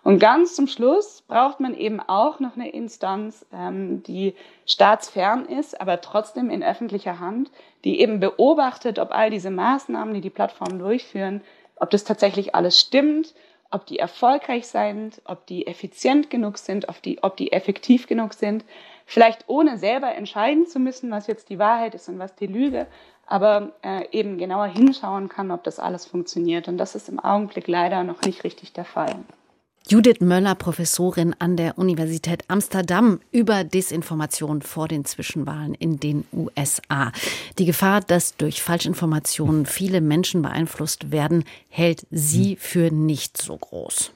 Und 0.02 0.18
ganz 0.18 0.54
zum 0.54 0.66
Schluss 0.66 1.22
braucht 1.22 1.60
man 1.60 1.74
eben 1.74 2.00
auch 2.00 2.40
noch 2.40 2.56
eine 2.56 2.70
Instanz, 2.70 3.44
ähm, 3.52 4.02
die 4.04 4.34
staatsfern 4.66 5.46
ist, 5.46 5.80
aber 5.80 6.00
trotzdem 6.00 6.50
in 6.50 6.62
öffentlicher 6.62 7.18
Hand, 7.18 7.50
die 7.84 8.00
eben 8.00 8.20
beobachtet, 8.20 8.98
ob 8.98 9.12
all 9.12 9.30
diese 9.30 9.50
Maßnahmen, 9.50 10.14
die 10.14 10.20
die 10.20 10.30
Plattformen 10.30 10.78
durchführen, 10.78 11.42
ob 11.76 11.90
das 11.90 12.04
tatsächlich 12.04 12.54
alles 12.54 12.78
stimmt, 12.78 13.34
ob 13.70 13.86
die 13.86 13.98
erfolgreich 13.98 14.66
sind, 14.66 15.20
ob 15.24 15.46
die 15.46 15.66
effizient 15.66 16.30
genug 16.30 16.58
sind, 16.58 16.88
ob 16.88 17.02
die, 17.02 17.22
ob 17.22 17.36
die 17.36 17.52
effektiv 17.52 18.06
genug 18.06 18.32
sind. 18.32 18.64
Vielleicht 19.04 19.44
ohne 19.48 19.78
selber 19.78 20.14
entscheiden 20.14 20.66
zu 20.66 20.78
müssen, 20.78 21.10
was 21.10 21.26
jetzt 21.26 21.50
die 21.50 21.58
Wahrheit 21.58 21.94
ist 21.94 22.08
und 22.08 22.18
was 22.18 22.34
die 22.34 22.46
Lüge, 22.46 22.86
aber 23.26 23.72
äh, 23.82 24.06
eben 24.10 24.38
genauer 24.38 24.66
hinschauen 24.66 25.28
kann, 25.28 25.50
ob 25.50 25.64
das 25.64 25.78
alles 25.78 26.06
funktioniert. 26.06 26.68
Und 26.68 26.78
das 26.78 26.94
ist 26.94 27.08
im 27.08 27.20
Augenblick 27.20 27.68
leider 27.68 28.04
noch 28.04 28.22
nicht 28.22 28.44
richtig 28.44 28.72
der 28.72 28.86
Fall. 28.86 29.14
Judith 29.90 30.21
Möller, 30.21 30.54
Professorin 30.54 31.35
an 31.38 31.57
der 31.57 31.78
Universität 31.78 32.45
Amsterdam 32.49 33.21
über 33.33 33.64
Desinformation 33.64 34.61
vor 34.61 34.87
den 34.87 35.07
Zwischenwahlen 35.07 35.73
in 35.73 35.99
den 35.99 36.26
USA. 36.30 37.11
Die 37.59 37.64
Gefahr, 37.64 38.02
dass 38.02 38.37
durch 38.37 38.62
Falschinformationen 38.62 39.64
viele 39.64 40.02
Menschen 40.02 40.42
beeinflusst 40.42 41.11
werden, 41.11 41.45
hält 41.71 42.07
sie 42.11 42.57
für 42.57 42.90
nicht 42.90 43.40
so 43.40 43.57
groß. 43.57 44.11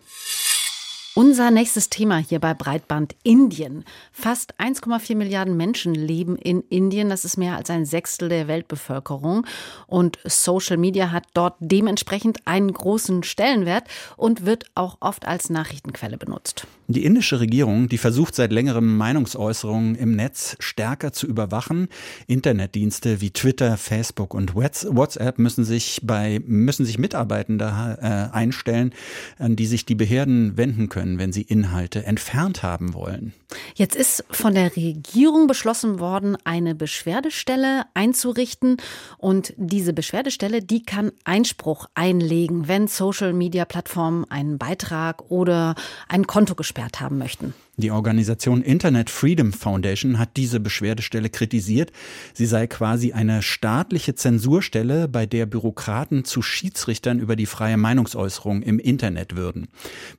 Unser 1.15 1.51
nächstes 1.51 1.91
Thema 1.91 2.17
hier 2.17 2.41
bei 2.41 2.55
Breitband 2.55 3.15
Indien. 3.23 3.85
Fast 4.13 4.59
1,4 4.59 5.15
Milliarden 5.15 5.59
Menschen 5.59 5.95
leben 5.95 6.37
in 6.37 6.63
Indien. 6.71 7.11
Das 7.11 7.27
ist 7.27 7.37
mehr 7.37 7.55
als 7.55 7.69
ein 7.69 7.85
Sechstel 7.85 8.31
der 8.31 8.49
Weltbevölkerung. 8.49 9.47
Und 9.87 10.19
Social 10.25 10.79
Media 10.79 11.11
hat 11.11 11.25
dort 11.35 11.57
dementsprechend 11.61 12.39
einen 12.47 12.73
großen 12.73 13.25
Stellenwert 13.25 13.85
und 14.17 14.47
wird 14.47 14.65
auch 14.75 14.97
oft 15.01 15.27
als 15.27 15.51
Nachrichtenquelle 15.51 16.17
benutzt. 16.17 16.67
Die 16.89 17.05
indische 17.05 17.41
Regierung, 17.41 17.89
die 17.91 17.99
versucht 17.99 18.35
seit 18.35 18.51
längerem 18.51 18.97
Meinungsäußerungen 18.97 19.97
im 19.97 20.17
Netz 20.17 20.57
stärker 20.61 21.13
zu 21.13 21.27
überwachen. 21.27 21.89
Internetdienste 22.27 23.21
wie 23.21 23.31
Twitter, 23.31 23.77
Facebook 23.77 24.33
und 24.33 24.55
WhatsApp 24.55 25.39
müssen 25.39 25.65
sich 25.65 26.01
bei 26.03 26.41
müssen 26.47 26.87
sich 26.87 26.99
Mitarbeitende 26.99 27.99
äh, 28.01 28.35
einstellen, 28.35 28.95
an 29.39 29.57
die 29.57 29.67
sich 29.67 29.85
die 29.85 29.95
Behörden 29.95 30.57
wenden 30.57 30.89
können 30.89 31.02
können, 31.03 31.19
wenn 31.19 31.33
sie 31.33 31.43
Inhalte 31.43 32.07
entfernt 32.07 32.63
haben 32.63 32.95
wollen. 32.95 33.33
Jetzt 33.75 33.97
ist 33.97 34.25
von 34.31 34.55
der 34.55 34.77
Regierung 34.77 35.49
beschlossen 35.49 35.99
worden, 35.99 36.37
eine 36.45 36.77
Beschwerdestelle 36.77 37.85
einzurichten. 37.95 38.77
Und 39.19 39.53
diese 39.57 39.93
Beschwerdestelle, 39.93 40.63
die 40.63 40.85
kann 40.85 41.11
Einspruch 41.25 41.87
einlegen, 41.95 42.69
wenn 42.69 42.87
Social-Media-Plattformen 42.87 44.31
einen 44.31 44.59
Beitrag 44.59 45.31
oder 45.31 45.75
ein 46.09 46.27
Konto 46.29 46.55
gesperrt 46.55 47.01
haben 47.01 47.19
möchten. 47.19 47.53
Die 47.79 47.91
Organisation 47.91 48.61
Internet 48.61 49.09
Freedom 49.09 49.51
Foundation 49.51 50.19
hat 50.19 50.37
diese 50.37 50.61
Beschwerdestelle 50.61 51.31
kritisiert. 51.31 51.91
Sie 52.35 52.45
sei 52.45 52.67
quasi 52.67 53.13
eine 53.13 53.41
staatliche 53.41 54.15
Zensurstelle, 54.15 55.09
bei 55.09 55.25
der 55.25 55.47
Bürokraten 55.47 56.27
zu 56.27 56.43
Schiedsrichtern 56.43 57.19
über 57.19 57.35
die 57.35 57.47
freie 57.47 57.79
Meinungsäußerung 57.79 58.61
im 58.61 58.79
Internet 58.79 59.37
würden. 59.37 59.69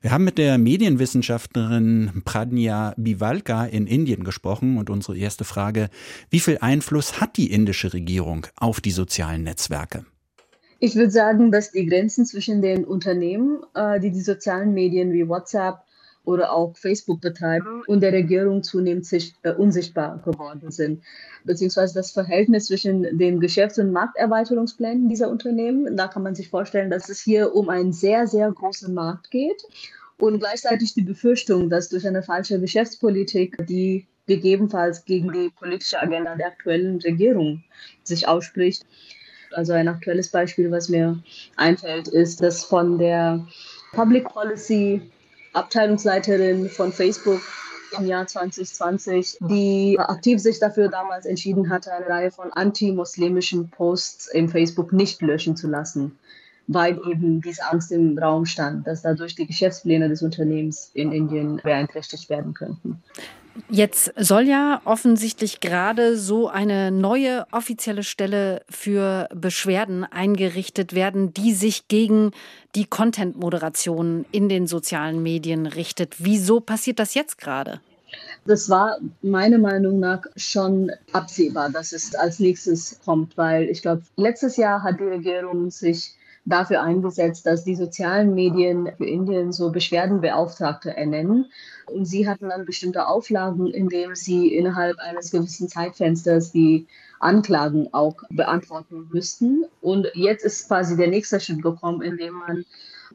Wir 0.00 0.10
haben 0.10 0.24
mit 0.24 0.36
der 0.36 0.58
Medienwissenschaftlerin 0.58 2.22
Pradnya 2.24 2.92
Bivalka 2.96 3.66
in 3.66 3.86
Indien 3.86 4.24
gesprochen 4.24 4.76
und 4.76 4.90
unsere 4.90 5.16
erste 5.16 5.44
Frage, 5.44 5.90
wie 6.30 6.40
viel 6.40 6.58
Einfluss 6.60 7.20
hat 7.20 7.36
die 7.36 7.52
indische 7.52 7.92
Regierung 7.92 8.48
auf 8.56 8.80
die 8.80 8.90
sozialen 8.90 9.44
Netzwerke? 9.44 10.04
Ich 10.80 10.96
würde 10.96 11.12
sagen, 11.12 11.52
dass 11.52 11.70
die 11.70 11.86
Grenzen 11.86 12.26
zwischen 12.26 12.62
den 12.62 12.84
Unternehmen, 12.84 13.60
äh, 13.74 14.00
die 14.00 14.10
die 14.10 14.20
sozialen 14.20 14.74
Medien 14.74 15.12
wie 15.12 15.28
WhatsApp 15.28 15.83
oder 16.24 16.52
auch 16.52 16.76
Facebook 16.76 17.20
betreiben 17.20 17.82
und 17.86 18.00
der 18.00 18.12
Regierung 18.12 18.62
zunehmend 18.62 19.06
sich, 19.06 19.34
äh, 19.42 19.52
unsichtbar 19.52 20.20
geworden 20.24 20.70
sind. 20.70 21.02
Beziehungsweise 21.44 21.94
das 21.94 22.12
Verhältnis 22.12 22.66
zwischen 22.66 23.18
den 23.18 23.40
Geschäfts- 23.40 23.78
und 23.78 23.92
Markterweiterungsplänen 23.92 25.08
dieser 25.08 25.30
Unternehmen, 25.30 25.96
da 25.96 26.08
kann 26.08 26.22
man 26.22 26.34
sich 26.34 26.48
vorstellen, 26.48 26.90
dass 26.90 27.08
es 27.08 27.20
hier 27.20 27.54
um 27.54 27.68
einen 27.68 27.92
sehr, 27.92 28.26
sehr 28.26 28.50
großen 28.50 28.92
Markt 28.94 29.30
geht 29.30 29.62
und 30.18 30.38
gleichzeitig 30.38 30.94
die 30.94 31.02
Befürchtung, 31.02 31.68
dass 31.68 31.88
durch 31.88 32.06
eine 32.06 32.22
falsche 32.22 32.60
Geschäftspolitik, 32.60 33.66
die 33.66 34.06
gegebenenfalls 34.26 35.04
gegen 35.04 35.32
die 35.32 35.50
politische 35.50 36.00
Agenda 36.00 36.34
der 36.34 36.46
aktuellen 36.46 36.98
Regierung 37.00 37.62
sich 38.02 38.26
ausspricht. 38.26 38.86
Also 39.52 39.72
ein 39.72 39.88
aktuelles 39.88 40.28
Beispiel, 40.28 40.70
was 40.70 40.88
mir 40.88 41.22
einfällt, 41.56 42.08
ist, 42.08 42.40
dass 42.40 42.64
von 42.64 42.98
der 42.98 43.46
Public 43.92 44.24
Policy 44.24 45.02
Abteilungsleiterin 45.54 46.68
von 46.68 46.92
Facebook 46.92 47.40
im 47.98 48.06
Jahr 48.06 48.26
2020, 48.26 49.38
die 49.40 49.96
aktiv 49.98 50.40
sich 50.40 50.58
dafür 50.58 50.88
damals 50.88 51.26
entschieden 51.26 51.70
hatte, 51.70 51.92
eine 51.92 52.08
Reihe 52.08 52.30
von 52.30 52.52
anti-muslimischen 52.52 53.70
Posts 53.70 54.28
im 54.28 54.48
Facebook 54.48 54.92
nicht 54.92 55.22
löschen 55.22 55.56
zu 55.56 55.68
lassen, 55.68 56.18
weil 56.66 56.98
eben 57.08 57.40
diese 57.40 57.64
Angst 57.70 57.92
im 57.92 58.18
Raum 58.18 58.46
stand, 58.46 58.86
dass 58.86 59.02
dadurch 59.02 59.34
die 59.36 59.46
Geschäftspläne 59.46 60.08
des 60.08 60.22
Unternehmens 60.22 60.90
in 60.94 61.12
Indien 61.12 61.60
beeinträchtigt 61.62 62.28
werden 62.28 62.54
könnten. 62.54 63.02
Jetzt 63.68 64.12
soll 64.16 64.48
ja 64.48 64.80
offensichtlich 64.84 65.60
gerade 65.60 66.16
so 66.16 66.48
eine 66.48 66.90
neue 66.90 67.46
offizielle 67.52 68.02
Stelle 68.02 68.62
für 68.68 69.28
Beschwerden 69.32 70.04
eingerichtet 70.04 70.92
werden, 70.92 71.32
die 71.32 71.52
sich 71.52 71.86
gegen 71.86 72.32
die 72.74 72.84
Content-Moderation 72.84 74.24
in 74.32 74.48
den 74.48 74.66
sozialen 74.66 75.22
Medien 75.22 75.66
richtet. 75.66 76.16
Wieso 76.18 76.60
passiert 76.60 76.98
das 76.98 77.14
jetzt 77.14 77.38
gerade? 77.38 77.80
Das 78.44 78.68
war 78.68 78.98
meiner 79.22 79.58
Meinung 79.58 80.00
nach 80.00 80.22
schon 80.36 80.90
absehbar, 81.12 81.70
dass 81.70 81.92
es 81.92 82.14
als 82.14 82.40
nächstes 82.40 83.00
kommt, 83.04 83.36
weil 83.36 83.64
ich 83.64 83.82
glaube, 83.82 84.02
letztes 84.16 84.56
Jahr 84.56 84.82
hat 84.82 85.00
die 85.00 85.04
Regierung 85.04 85.70
sich 85.70 86.14
dafür 86.44 86.82
eingesetzt, 86.82 87.46
dass 87.46 87.64
die 87.64 87.74
sozialen 87.74 88.34
Medien 88.34 88.90
für 88.96 89.06
Indien 89.06 89.52
so 89.52 89.70
Beschwerdenbeauftragte 89.70 90.94
ernennen. 90.96 91.50
Und 91.86 92.04
sie 92.04 92.28
hatten 92.28 92.48
dann 92.50 92.66
bestimmte 92.66 93.06
Auflagen, 93.06 93.68
indem 93.68 94.14
sie 94.14 94.54
innerhalb 94.54 94.98
eines 94.98 95.30
gewissen 95.30 95.68
Zeitfensters 95.68 96.52
die 96.52 96.86
Anklagen 97.20 97.88
auch 97.92 98.16
beantworten 98.30 99.08
müssten. 99.12 99.64
Und 99.80 100.08
jetzt 100.14 100.44
ist 100.44 100.68
quasi 100.68 100.96
der 100.96 101.08
nächste 101.08 101.40
Schritt 101.40 101.62
gekommen, 101.62 102.02
indem 102.02 102.34
man 102.34 102.64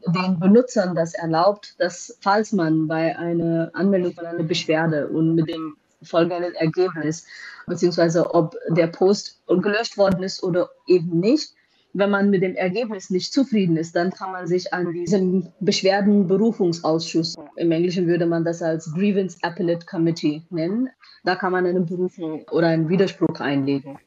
den 0.08 0.40
Benutzern 0.40 0.96
das 0.96 1.14
erlaubt, 1.14 1.76
dass 1.78 2.18
falls 2.22 2.52
man 2.52 2.88
bei 2.88 3.18
einer 3.18 3.70
Anmeldung 3.74 4.14
von 4.14 4.26
einer 4.26 4.44
Beschwerde 4.44 5.08
und 5.08 5.36
mit 5.36 5.50
dem 5.50 5.76
folgenden 6.02 6.56
Ergebnis, 6.56 7.26
beziehungsweise 7.68 8.34
ob 8.34 8.56
der 8.70 8.88
Post 8.88 9.42
gelöscht 9.48 9.98
worden 9.98 10.24
ist 10.24 10.42
oder 10.42 10.70
eben 10.88 11.20
nicht, 11.20 11.54
wenn 11.94 12.10
man 12.10 12.30
mit 12.30 12.44
dem 12.44 12.56
Ergebnis 12.56 13.10
nicht 13.10 13.34
zufrieden 13.34 13.78
ist, 13.78 13.96
dann 13.96 14.12
kann 14.12 14.32
man 14.32 14.48
sich 14.48 14.74
an 14.74 14.94
diesen 14.94 15.50
Beschwerdenberufungsausschuss, 15.60 17.36
im 17.56 17.72
Englischen 17.72 18.08
würde 18.08 18.26
man 18.26 18.44
das 18.44 18.62
als 18.62 18.94
Grievance 18.94 19.38
Appellate 19.42 19.86
Committee 19.86 20.44
nennen, 20.50 20.90
da 21.24 21.36
kann 21.36 21.52
man 21.52 21.66
eine 21.66 21.82
Berufung 21.82 22.44
oder 22.52 22.68
einen 22.68 22.90
Widerspruch 22.90 23.40
einlegen. 23.40 23.98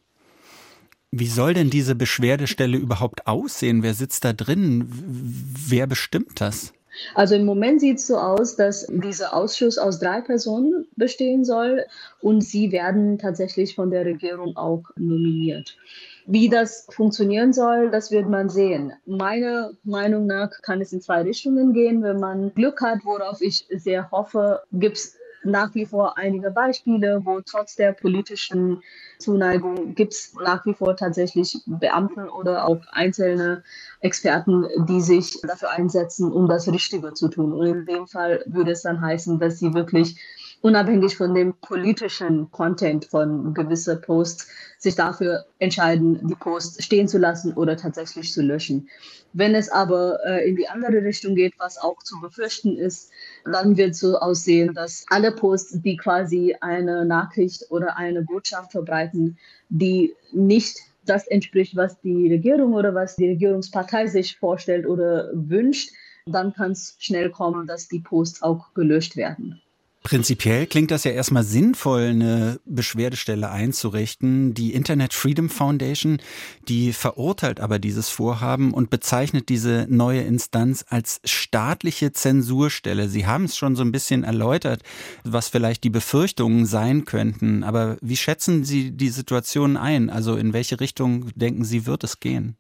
Wie 1.10 1.26
soll 1.26 1.52
denn 1.52 1.68
diese 1.68 1.94
Beschwerdestelle 1.94 2.78
überhaupt 2.78 3.26
aussehen? 3.26 3.82
Wer 3.82 3.92
sitzt 3.92 4.24
da 4.24 4.32
drin? 4.32 4.88
Wer 4.88 5.86
bestimmt 5.86 6.40
das? 6.40 6.72
Also 7.14 7.34
im 7.34 7.44
Moment 7.44 7.80
sieht 7.80 7.98
es 7.98 8.06
so 8.06 8.16
aus, 8.16 8.56
dass 8.56 8.86
dieser 8.86 9.34
Ausschuss 9.34 9.78
aus 9.78 9.98
drei 9.98 10.20
Personen 10.20 10.86
bestehen 10.96 11.44
soll 11.44 11.84
und 12.20 12.42
sie 12.42 12.72
werden 12.72 13.18
tatsächlich 13.18 13.74
von 13.74 13.90
der 13.90 14.04
Regierung 14.04 14.56
auch 14.56 14.84
nominiert. 14.96 15.76
Wie 16.26 16.48
das 16.48 16.86
funktionieren 16.90 17.52
soll, 17.52 17.90
das 17.90 18.10
wird 18.10 18.28
man 18.28 18.48
sehen. 18.48 18.92
Meiner 19.06 19.72
Meinung 19.82 20.26
nach 20.26 20.50
kann 20.62 20.80
es 20.80 20.92
in 20.92 21.00
zwei 21.00 21.22
Richtungen 21.22 21.72
gehen. 21.72 22.02
Wenn 22.02 22.20
man 22.20 22.54
Glück 22.54 22.80
hat, 22.80 23.04
worauf 23.04 23.40
ich 23.40 23.66
sehr 23.70 24.10
hoffe, 24.10 24.62
gibt 24.72 24.98
es 24.98 25.16
nach 25.44 25.74
wie 25.74 25.86
vor 25.86 26.16
einige 26.18 26.50
Beispiele, 26.50 27.20
wo 27.24 27.40
trotz 27.40 27.74
der 27.76 27.92
politischen 27.92 28.82
Zuneigung 29.18 29.94
gibt 29.94 30.12
es 30.12 30.34
nach 30.34 30.64
wie 30.66 30.74
vor 30.74 30.96
tatsächlich 30.96 31.58
Beamten 31.66 32.28
oder 32.28 32.66
auch 32.66 32.80
einzelne 32.92 33.62
Experten, 34.00 34.66
die 34.88 35.00
sich 35.00 35.40
dafür 35.42 35.70
einsetzen, 35.70 36.30
um 36.32 36.48
das 36.48 36.68
Richtige 36.68 37.14
zu 37.14 37.28
tun. 37.28 37.52
Und 37.52 37.66
in 37.66 37.86
dem 37.86 38.06
Fall 38.06 38.44
würde 38.46 38.72
es 38.72 38.82
dann 38.82 39.00
heißen, 39.00 39.38
dass 39.38 39.58
sie 39.58 39.74
wirklich 39.74 40.16
unabhängig 40.62 41.16
von 41.16 41.34
dem 41.34 41.54
politischen 41.60 42.50
Content 42.50 43.04
von 43.06 43.52
gewissen 43.52 44.00
Posts 44.00 44.48
sich 44.78 44.94
dafür 44.94 45.44
entscheiden, 45.58 46.26
die 46.26 46.34
Posts 46.34 46.84
stehen 46.84 47.08
zu 47.08 47.18
lassen 47.18 47.52
oder 47.54 47.76
tatsächlich 47.76 48.32
zu 48.32 48.42
löschen. 48.42 48.88
Wenn 49.32 49.54
es 49.54 49.68
aber 49.70 50.18
äh, 50.24 50.48
in 50.48 50.56
die 50.56 50.68
andere 50.68 51.02
Richtung 51.02 51.34
geht, 51.34 51.54
was 51.58 51.78
auch 51.78 52.02
zu 52.02 52.20
befürchten 52.20 52.76
ist, 52.76 53.10
dann 53.44 53.76
wird 53.76 53.90
es 53.90 54.00
so 54.00 54.18
aussehen, 54.18 54.72
dass 54.74 55.04
alle 55.08 55.32
Posts, 55.32 55.82
die 55.82 55.96
quasi 55.96 56.54
eine 56.60 57.04
Nachricht 57.04 57.70
oder 57.70 57.96
eine 57.96 58.22
Botschaft 58.22 58.72
verbreiten, 58.72 59.38
die 59.68 60.14
nicht 60.32 60.78
das 61.06 61.26
entspricht, 61.26 61.74
was 61.74 62.00
die 62.00 62.30
Regierung 62.30 62.74
oder 62.74 62.94
was 62.94 63.16
die 63.16 63.28
Regierungspartei 63.28 64.06
sich 64.06 64.36
vorstellt 64.36 64.86
oder 64.86 65.30
wünscht, 65.32 65.90
dann 66.26 66.52
kann 66.52 66.72
es 66.72 66.94
schnell 67.00 67.30
kommen, 67.30 67.66
dass 67.66 67.88
die 67.88 67.98
Posts 67.98 68.42
auch 68.42 68.72
gelöscht 68.74 69.16
werden. 69.16 69.60
Prinzipiell 70.02 70.66
klingt 70.66 70.90
das 70.90 71.04
ja 71.04 71.12
erstmal 71.12 71.44
sinnvoll, 71.44 72.08
eine 72.08 72.60
Beschwerdestelle 72.64 73.50
einzurichten. 73.50 74.52
Die 74.52 74.74
Internet 74.74 75.14
Freedom 75.14 75.48
Foundation, 75.48 76.18
die 76.66 76.92
verurteilt 76.92 77.60
aber 77.60 77.78
dieses 77.78 78.08
Vorhaben 78.08 78.74
und 78.74 78.90
bezeichnet 78.90 79.48
diese 79.48 79.86
neue 79.88 80.22
Instanz 80.22 80.84
als 80.88 81.20
staatliche 81.24 82.12
Zensurstelle. 82.12 83.08
Sie 83.08 83.26
haben 83.26 83.44
es 83.44 83.56
schon 83.56 83.76
so 83.76 83.84
ein 83.84 83.92
bisschen 83.92 84.24
erläutert, 84.24 84.82
was 85.22 85.48
vielleicht 85.48 85.84
die 85.84 85.90
Befürchtungen 85.90 86.66
sein 86.66 87.04
könnten. 87.04 87.62
Aber 87.62 87.96
wie 88.00 88.16
schätzen 88.16 88.64
Sie 88.64 88.90
die 88.90 89.10
Situation 89.10 89.76
ein? 89.76 90.10
Also 90.10 90.34
in 90.34 90.52
welche 90.52 90.80
Richtung 90.80 91.30
denken 91.36 91.64
Sie, 91.64 91.86
wird 91.86 92.02
es 92.02 92.18
gehen? 92.18 92.56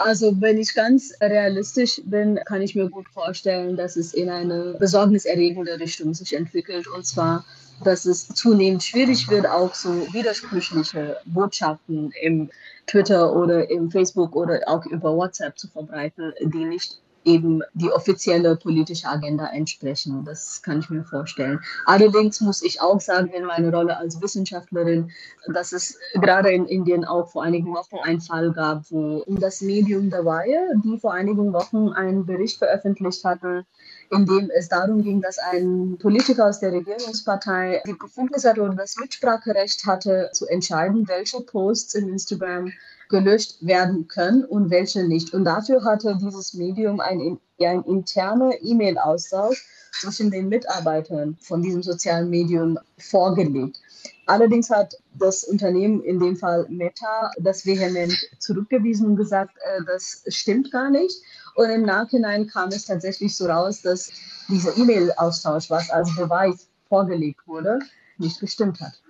Also 0.00 0.34
wenn 0.40 0.56
ich 0.56 0.74
ganz 0.74 1.12
realistisch 1.20 2.00
bin, 2.06 2.40
kann 2.46 2.62
ich 2.62 2.74
mir 2.74 2.88
gut 2.88 3.06
vorstellen, 3.10 3.76
dass 3.76 3.96
es 3.96 4.14
in 4.14 4.30
eine 4.30 4.74
besorgniserregende 4.78 5.78
Richtung 5.78 6.14
sich 6.14 6.34
entwickelt. 6.34 6.88
Und 6.88 7.04
zwar, 7.04 7.44
dass 7.84 8.06
es 8.06 8.26
zunehmend 8.28 8.82
schwierig 8.82 9.28
wird, 9.28 9.46
auch 9.46 9.74
so 9.74 9.90
widersprüchliche 10.14 11.18
Botschaften 11.26 12.14
im 12.22 12.48
Twitter 12.86 13.36
oder 13.36 13.68
im 13.68 13.90
Facebook 13.90 14.34
oder 14.34 14.62
auch 14.66 14.86
über 14.86 15.14
WhatsApp 15.14 15.58
zu 15.58 15.68
verbreiten, 15.68 16.32
die 16.40 16.64
nicht 16.64 16.98
eben 17.24 17.62
die 17.74 17.90
offizielle 17.90 18.56
politische 18.56 19.08
Agenda 19.08 19.46
entsprechen. 19.48 20.24
Das 20.24 20.62
kann 20.62 20.80
ich 20.80 20.90
mir 20.90 21.04
vorstellen. 21.04 21.60
Allerdings 21.84 22.40
muss 22.40 22.62
ich 22.62 22.80
auch 22.80 23.00
sagen, 23.00 23.28
in 23.28 23.44
meiner 23.44 23.72
Rolle 23.72 23.96
als 23.96 24.20
Wissenschaftlerin, 24.20 25.10
dass 25.52 25.72
es 25.72 25.98
gerade 26.14 26.50
in 26.50 26.66
Indien 26.66 27.04
auch 27.04 27.30
vor 27.30 27.42
einigen 27.42 27.74
Wochen 27.74 27.96
einen 28.02 28.20
Fall 28.20 28.52
gab, 28.52 28.90
wo 28.90 29.24
das 29.26 29.60
Medium 29.60 30.10
The 30.10 30.18
Wire, 30.18 30.80
die 30.84 30.98
vor 30.98 31.12
einigen 31.12 31.52
Wochen 31.52 31.90
einen 31.90 32.24
Bericht 32.24 32.58
veröffentlicht 32.58 33.24
hatten, 33.24 33.66
in 34.10 34.26
dem 34.26 34.50
es 34.50 34.68
darum 34.68 35.02
ging, 35.02 35.20
dass 35.20 35.38
ein 35.38 35.96
Politiker 36.00 36.48
aus 36.48 36.60
der 36.60 36.72
Regierungspartei 36.72 37.82
die 37.86 37.92
Befugnis 37.92 38.44
hatte 38.44 38.62
oder 38.62 38.74
das 38.74 38.96
Mitspracherecht 38.96 39.86
hatte, 39.86 40.30
zu 40.32 40.46
entscheiden, 40.46 41.06
welche 41.06 41.40
Posts 41.40 41.94
in 41.94 42.08
Instagram 42.08 42.72
gelöscht 43.08 43.56
werden 43.60 44.08
können 44.08 44.44
und 44.44 44.70
welche 44.70 45.04
nicht. 45.04 45.32
Und 45.32 45.44
dafür 45.44 45.84
hatte 45.84 46.16
dieses 46.20 46.54
Medium 46.54 47.00
ein, 47.00 47.38
ein 47.60 47.84
interner 47.84 48.52
E-Mail-Austausch 48.62 49.66
zwischen 50.00 50.30
den 50.30 50.48
Mitarbeitern 50.48 51.36
von 51.40 51.62
diesem 51.62 51.82
sozialen 51.82 52.30
Medium 52.30 52.78
vorgelegt. 52.98 53.80
Allerdings 54.26 54.70
hat 54.70 54.96
das 55.18 55.44
Unternehmen, 55.44 56.02
in 56.02 56.20
dem 56.20 56.36
Fall 56.36 56.66
Meta, 56.68 57.32
das 57.40 57.66
vehement 57.66 58.14
zurückgewiesen 58.38 59.06
und 59.06 59.16
gesagt, 59.16 59.56
äh, 59.58 59.82
das 59.84 60.22
stimmt 60.28 60.70
gar 60.70 60.88
nicht. 60.88 61.20
Und 61.54 61.70
im 61.70 61.82
Nachhinein 61.82 62.46
kam 62.46 62.68
es 62.68 62.84
tatsächlich 62.84 63.36
so 63.36 63.46
raus, 63.46 63.82
dass 63.82 64.10
dieser 64.48 64.76
E-Mail-Austausch, 64.76 65.70
was 65.70 65.90
als 65.90 66.14
Beweis 66.14 66.68
vorgelegt 66.88 67.46
wurde, 67.46 67.78
nicht 68.18 68.40
gestimmt 68.40 68.80
hat. 68.80 69.00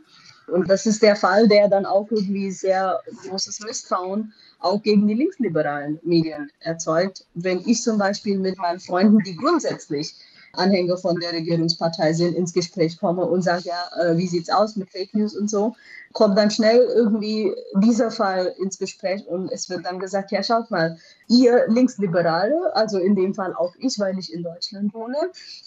Und 0.47 0.69
das 0.69 0.87
ist 0.87 1.03
der 1.03 1.17
Fall, 1.17 1.47
der 1.49 1.69
dann 1.69 1.87
auch 1.87 2.11
irgendwie 2.11 2.51
sehr 2.51 3.01
großes 3.23 3.61
Misstrauen 3.61 4.33
auch 4.59 4.83
gegen 4.83 5.07
die 5.07 5.15
linksliberalen 5.15 6.01
Medien 6.03 6.51
erzeugt. 6.61 7.25
Wenn 7.35 7.61
ich 7.61 7.83
zum 7.83 7.99
Beispiel 7.99 8.39
mit 8.39 8.59
meinen 8.59 8.81
Freunden, 8.81 9.19
die 9.21 9.37
grundsätzlich 9.37 10.15
Anhänger 10.53 10.97
von 10.97 11.19
der 11.21 11.33
Regierungspartei 11.33 12.13
sind, 12.13 12.35
ins 12.35 12.53
Gespräch 12.53 12.99
komme 12.99 13.25
und 13.25 13.43
sage, 13.43 13.65
ja, 13.67 14.03
äh, 14.03 14.17
wie 14.17 14.27
sieht's 14.27 14.51
aus 14.51 14.77
mit 14.77 14.91
Fake 14.91 15.15
News 15.15 15.37
und 15.37 15.49
so, 15.49 15.75
kommt 16.13 16.37
dann 16.37 16.51
schnell 16.51 16.81
irgendwie 16.95 17.55
dieser 17.77 18.11
Fall 18.11 18.55
ins 18.59 18.79
Gespräch 18.79 19.27
und 19.27 19.51
es 19.53 19.69
wird 19.71 19.87
dann 19.87 19.99
gesagt, 19.99 20.33
ja, 20.33 20.43
schaut 20.43 20.71
mal, 20.71 20.99
ihr 21.29 21.67
Linksliberale, 21.69 22.75
also 22.75 22.99
in 22.99 23.15
dem 23.15 23.35
Fall 23.35 23.55
auch 23.55 23.75
ich, 23.79 23.99
weil 23.99 24.19
ich 24.19 24.33
in 24.33 24.43
Deutschland 24.43 24.93
wohne, 24.93 25.19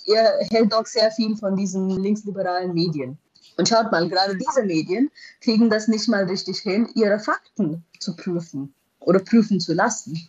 ihr 0.05 0.23
hält 0.51 0.73
doch 0.73 0.85
sehr 0.85 1.11
viel 1.11 1.35
von 1.37 1.55
diesen 1.55 1.89
linksliberalen 1.89 2.73
Medien. 2.73 3.17
Und 3.57 3.69
schaut 3.69 3.91
mal, 3.91 4.09
gerade 4.09 4.35
diese 4.35 4.63
Medien 4.63 5.11
kriegen 5.41 5.69
das 5.69 5.87
nicht 5.87 6.07
mal 6.07 6.23
richtig 6.23 6.59
hin, 6.59 6.89
ihre 6.95 7.19
Fakten 7.19 7.83
zu 7.99 8.15
prüfen 8.15 8.73
oder 8.99 9.19
prüfen 9.19 9.59
zu 9.59 9.73
lassen. 9.73 10.27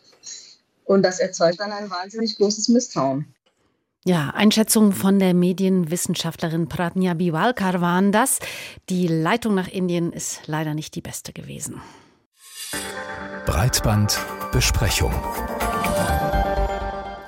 Und 0.85 1.03
das 1.03 1.21
erzeugt 1.21 1.61
dann 1.61 1.73
ein 1.73 1.91
wahnsinnig 1.91 2.37
großes 2.37 2.69
Misstrauen. 2.69 3.35
Ja, 4.07 4.33
Einschätzungen 4.35 4.93
von 4.93 5.19
der 5.19 5.33
Medienwissenschaftlerin 5.33 6.69
Pratnya 6.69 7.15
Biwalkar 7.15 7.81
waren 7.81 8.13
das. 8.13 8.39
Die 8.91 9.07
Leitung 9.07 9.55
nach 9.55 9.69
Indien 9.69 10.13
ist 10.13 10.43
leider 10.45 10.75
nicht 10.75 10.95
die 10.95 11.01
beste 11.01 11.33
gewesen. 11.33 11.81
Breitbandbesprechung. 13.47 15.15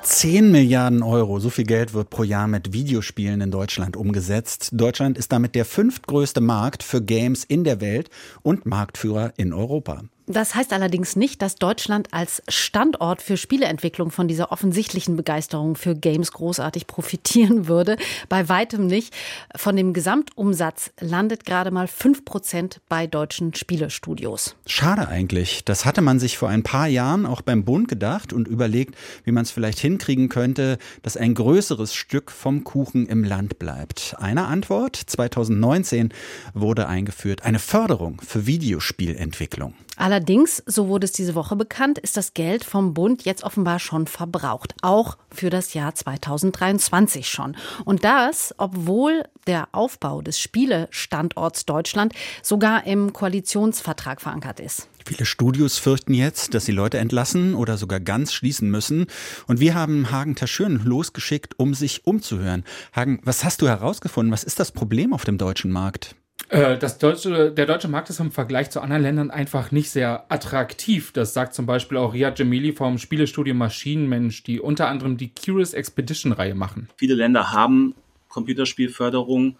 10 0.02 0.50
Milliarden 0.52 1.02
Euro, 1.02 1.40
so 1.40 1.48
viel 1.48 1.64
Geld 1.64 1.94
wird 1.94 2.10
pro 2.10 2.24
Jahr 2.24 2.46
mit 2.46 2.74
Videospielen 2.74 3.40
in 3.40 3.50
Deutschland 3.50 3.96
umgesetzt. 3.96 4.68
Deutschland 4.72 5.16
ist 5.16 5.32
damit 5.32 5.54
der 5.54 5.64
fünftgrößte 5.64 6.42
Markt 6.42 6.82
für 6.82 7.00
Games 7.02 7.42
in 7.44 7.64
der 7.64 7.80
Welt 7.80 8.10
und 8.42 8.66
Marktführer 8.66 9.32
in 9.38 9.54
Europa. 9.54 10.02
Das 10.28 10.56
heißt 10.56 10.72
allerdings 10.72 11.14
nicht, 11.14 11.40
dass 11.40 11.54
Deutschland 11.54 12.12
als 12.12 12.42
Standort 12.48 13.22
für 13.22 13.36
Spieleentwicklung 13.36 14.10
von 14.10 14.26
dieser 14.26 14.50
offensichtlichen 14.50 15.16
Begeisterung 15.16 15.76
für 15.76 15.94
Games 15.94 16.32
großartig 16.32 16.88
profitieren 16.88 17.68
würde. 17.68 17.96
Bei 18.28 18.48
weitem 18.48 18.86
nicht. 18.86 19.14
Von 19.54 19.76
dem 19.76 19.92
Gesamtumsatz 19.92 20.90
landet 21.00 21.44
gerade 21.44 21.70
mal 21.70 21.86
fünf 21.86 22.24
Prozent 22.24 22.80
bei 22.88 23.06
deutschen 23.06 23.54
Spielestudios. 23.54 24.56
Schade 24.66 25.06
eigentlich. 25.06 25.64
Das 25.64 25.84
hatte 25.84 26.02
man 26.02 26.18
sich 26.18 26.38
vor 26.38 26.48
ein 26.48 26.64
paar 26.64 26.88
Jahren 26.88 27.24
auch 27.24 27.40
beim 27.40 27.64
Bund 27.64 27.86
gedacht 27.86 28.32
und 28.32 28.48
überlegt, 28.48 28.96
wie 29.22 29.32
man 29.32 29.44
es 29.44 29.52
vielleicht 29.52 29.78
hinkriegen 29.78 30.28
könnte, 30.28 30.78
dass 31.02 31.16
ein 31.16 31.34
größeres 31.34 31.94
Stück 31.94 32.32
vom 32.32 32.64
Kuchen 32.64 33.06
im 33.06 33.22
Land 33.22 33.60
bleibt. 33.60 34.16
Eine 34.18 34.46
Antwort 34.46 34.96
2019 34.96 36.12
wurde 36.52 36.88
eingeführt, 36.88 37.44
eine 37.44 37.60
Förderung 37.60 38.20
für 38.26 38.46
Videospielentwicklung. 38.46 39.74
Allerdings, 39.96 40.62
so 40.66 40.88
wurde 40.88 41.06
es 41.06 41.12
diese 41.12 41.34
Woche 41.34 41.56
bekannt, 41.56 41.98
ist 41.98 42.16
das 42.16 42.34
Geld 42.34 42.64
vom 42.64 42.94
Bund 42.94 43.24
jetzt 43.24 43.42
offenbar 43.42 43.78
schon 43.78 44.06
verbraucht. 44.06 44.74
Auch 44.82 45.16
für 45.30 45.50
das 45.50 45.74
Jahr 45.74 45.94
2023 45.94 47.28
schon. 47.28 47.56
Und 47.84 48.04
das, 48.04 48.54
obwohl 48.58 49.24
der 49.46 49.68
Aufbau 49.72 50.20
des 50.20 50.38
Spielestandorts 50.38 51.64
Deutschland 51.64 52.12
sogar 52.42 52.86
im 52.86 53.12
Koalitionsvertrag 53.12 54.20
verankert 54.20 54.60
ist. 54.60 54.88
Viele 55.06 55.24
Studios 55.24 55.78
fürchten 55.78 56.14
jetzt, 56.14 56.52
dass 56.52 56.64
sie 56.64 56.72
Leute 56.72 56.98
entlassen 56.98 57.54
oder 57.54 57.78
sogar 57.78 58.00
ganz 58.00 58.32
schließen 58.32 58.68
müssen. 58.68 59.06
Und 59.46 59.60
wir 59.60 59.74
haben 59.74 60.10
Hagen 60.10 60.34
Taschön 60.34 60.82
losgeschickt, 60.84 61.58
um 61.58 61.74
sich 61.74 62.06
umzuhören. 62.06 62.64
Hagen, 62.92 63.20
was 63.22 63.44
hast 63.44 63.62
du 63.62 63.68
herausgefunden? 63.68 64.32
Was 64.32 64.42
ist 64.42 64.58
das 64.58 64.72
Problem 64.72 65.12
auf 65.12 65.24
dem 65.24 65.38
deutschen 65.38 65.70
Markt? 65.70 66.16
Äh, 66.48 66.78
das 66.78 66.98
deutsche, 66.98 67.50
der 67.50 67.66
deutsche 67.66 67.88
Markt 67.88 68.10
ist 68.10 68.20
im 68.20 68.30
Vergleich 68.30 68.70
zu 68.70 68.80
anderen 68.80 69.02
Ländern 69.02 69.30
einfach 69.30 69.72
nicht 69.72 69.90
sehr 69.90 70.24
attraktiv. 70.28 71.12
Das 71.12 71.34
sagt 71.34 71.54
zum 71.54 71.66
Beispiel 71.66 71.98
auch 71.98 72.14
Riyad 72.14 72.38
Jamili 72.38 72.72
vom 72.72 72.98
Spielestudio 72.98 73.54
Maschinenmensch, 73.54 74.42
die 74.44 74.60
unter 74.60 74.88
anderem 74.88 75.16
die 75.16 75.30
Curious 75.30 75.74
Expedition 75.74 76.32
Reihe 76.32 76.54
machen. 76.54 76.88
Viele 76.96 77.14
Länder 77.14 77.52
haben 77.52 77.94
Computerspielförderung 78.28 79.56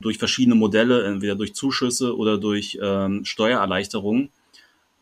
durch 0.00 0.18
verschiedene 0.18 0.56
Modelle, 0.56 1.04
entweder 1.04 1.36
durch 1.36 1.54
Zuschüsse 1.54 2.16
oder 2.16 2.38
durch 2.38 2.78
ähm, 2.82 3.24
Steuererleichterungen. 3.24 4.30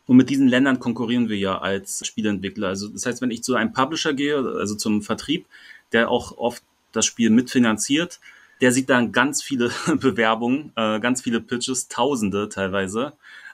Und 0.07 0.17
mit 0.17 0.29
diesen 0.29 0.47
Ländern 0.47 0.79
konkurrieren 0.79 1.29
wir 1.29 1.37
ja 1.37 1.57
als 1.57 2.05
Spieleentwickler. 2.05 2.67
Also 2.67 2.87
das 2.89 3.05
heißt, 3.05 3.21
wenn 3.21 3.31
ich 3.31 3.43
zu 3.43 3.55
einem 3.55 3.73
Publisher 3.73 4.13
gehe, 4.13 4.37
also 4.37 4.75
zum 4.75 5.01
Vertrieb, 5.01 5.47
der 5.91 6.09
auch 6.11 6.37
oft 6.37 6.63
das 6.91 7.05
Spiel 7.05 7.29
mitfinanziert, 7.29 8.19
der 8.61 8.71
sieht 8.71 8.89
dann 8.89 9.11
ganz 9.11 9.43
viele 9.43 9.71
Bewerbungen, 9.99 10.71
äh, 10.75 10.99
ganz 10.99 11.21
viele 11.21 11.41
Pitches, 11.41 11.87
Tausende 11.87 12.49
teilweise. 12.49 13.13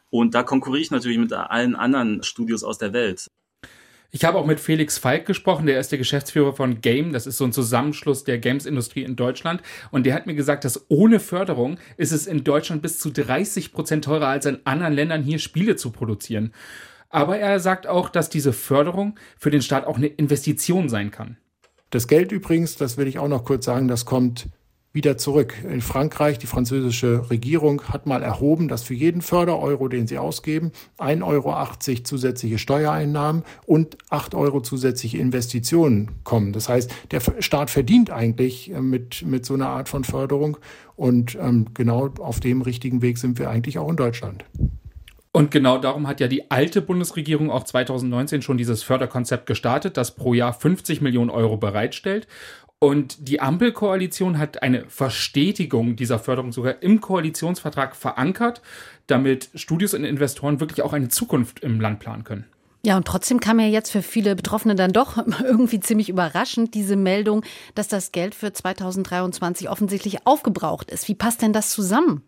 Und 0.09 0.35
da 0.35 0.43
konkurriere 0.43 0.81
ich 0.81 0.91
natürlich 0.91 1.17
mit 1.17 1.31
allen 1.33 1.75
anderen 1.75 2.21
Studios 2.23 2.63
aus 2.63 2.77
der 2.77 2.93
Welt. 2.93 3.27
Ich 4.13 4.25
habe 4.25 4.37
auch 4.37 4.45
mit 4.45 4.59
Felix 4.59 4.97
Falk 4.97 5.25
gesprochen, 5.25 5.65
der 5.67 5.79
ist 5.79 5.93
der 5.93 5.97
Geschäftsführer 5.97 6.51
von 6.51 6.81
Game. 6.81 7.13
Das 7.13 7.25
ist 7.25 7.37
so 7.37 7.45
ein 7.45 7.53
Zusammenschluss 7.53 8.25
der 8.25 8.39
Games-Industrie 8.39 9.03
in 9.03 9.15
Deutschland. 9.15 9.61
Und 9.89 10.05
der 10.05 10.13
hat 10.13 10.27
mir 10.27 10.35
gesagt, 10.35 10.65
dass 10.65 10.85
ohne 10.89 11.21
Förderung 11.21 11.77
ist 11.95 12.11
es 12.11 12.27
in 12.27 12.43
Deutschland 12.43 12.81
bis 12.81 12.99
zu 12.99 13.09
30 13.09 13.71
Prozent 13.71 14.03
teurer 14.03 14.27
als 14.27 14.45
in 14.45 14.59
anderen 14.65 14.93
Ländern 14.93 15.23
hier 15.23 15.39
Spiele 15.39 15.77
zu 15.77 15.91
produzieren. 15.91 16.53
Aber 17.07 17.37
er 17.37 17.61
sagt 17.61 17.87
auch, 17.87 18.09
dass 18.09 18.29
diese 18.29 18.51
Förderung 18.51 19.17
für 19.37 19.49
den 19.49 19.61
Staat 19.61 19.85
auch 19.85 19.95
eine 19.95 20.07
Investition 20.07 20.89
sein 20.89 21.09
kann. 21.11 21.37
Das 21.89 22.09
Geld 22.09 22.33
übrigens, 22.33 22.75
das 22.75 22.97
will 22.97 23.07
ich 23.07 23.17
auch 23.17 23.29
noch 23.29 23.45
kurz 23.45 23.63
sagen, 23.63 23.87
das 23.87 24.05
kommt 24.05 24.47
wieder 24.93 25.17
zurück. 25.17 25.56
In 25.63 25.82
Frankreich, 25.82 26.38
die 26.38 26.47
französische 26.47 27.30
Regierung 27.30 27.84
hat 27.84 28.06
mal 28.06 28.23
erhoben, 28.23 28.67
dass 28.67 28.84
für 28.84 28.93
jeden 28.93 29.21
Fördereuro, 29.21 29.88
den 29.88 30.08
sie 30.08 30.17
ausgeben, 30.17 30.71
1,80 30.97 31.23
Euro 31.23 32.04
zusätzliche 32.04 32.58
Steuereinnahmen 32.58 33.43
und 33.65 33.97
8 34.10 34.36
Euro 34.36 34.62
zusätzliche 34.62 35.17
Investitionen 35.17 36.12
kommen. 36.23 36.51
Das 36.51 36.67
heißt, 36.67 36.91
der 37.12 37.21
Staat 37.39 37.69
verdient 37.69 38.12
eigentlich 38.12 38.71
äh, 38.71 38.82
mit, 38.82 39.23
mit 39.25 39.45
so 39.45 39.54
einer 39.54 39.69
Art 39.69 39.88
von 39.88 40.04
Förderung 40.04 40.58
und 40.95 41.38
ähm, 41.39 41.67
genau 41.73 42.10
auf 42.19 42.39
dem 42.39 42.62
richtigen 42.62 43.01
Weg 43.01 43.17
sind 43.17 43.39
wir 43.39 43.49
eigentlich 43.49 43.80
auch 43.80 43.89
in 43.89 43.95
Deutschland. 43.95 44.43
Und 45.34 45.49
genau 45.49 45.77
darum 45.77 46.08
hat 46.08 46.19
ja 46.19 46.27
die 46.27 46.51
alte 46.51 46.82
Bundesregierung 46.82 47.51
auch 47.51 47.63
2019 47.63 48.41
schon 48.41 48.58
dieses 48.58 48.84
Förderkonzept 48.84 49.45
gestartet, 49.45 49.95
das 49.95 50.13
pro 50.13 50.34
Jahr 50.34 50.51
50 50.51 50.99
Millionen 50.99 51.30
Euro 51.30 51.56
bereitstellt. 51.56 52.27
Und 52.83 53.27
die 53.27 53.39
Ampelkoalition 53.39 54.39
hat 54.39 54.63
eine 54.63 54.85
Verstetigung 54.89 55.95
dieser 55.95 56.17
Förderung 56.17 56.51
sogar 56.51 56.81
im 56.81 56.99
Koalitionsvertrag 56.99 57.95
verankert, 57.95 58.63
damit 59.05 59.51
Studios 59.53 59.93
und 59.93 60.03
Investoren 60.03 60.59
wirklich 60.59 60.81
auch 60.81 60.91
eine 60.91 61.07
Zukunft 61.07 61.59
im 61.59 61.79
Land 61.79 61.99
planen 61.99 62.23
können. 62.23 62.45
Ja, 62.83 62.97
und 62.97 63.05
trotzdem 63.05 63.39
kam 63.39 63.59
ja 63.59 63.67
jetzt 63.67 63.91
für 63.91 64.01
viele 64.01 64.35
Betroffene 64.35 64.73
dann 64.73 64.93
doch 64.93 65.23
irgendwie 65.43 65.79
ziemlich 65.79 66.09
überraschend 66.09 66.73
diese 66.73 66.95
Meldung, 66.95 67.45
dass 67.75 67.87
das 67.87 68.11
Geld 68.11 68.33
für 68.33 68.51
2023 68.51 69.69
offensichtlich 69.69 70.25
aufgebraucht 70.25 70.89
ist. 70.89 71.07
Wie 71.07 71.13
passt 71.13 71.43
denn 71.43 71.53
das 71.53 71.69
zusammen? 71.69 72.23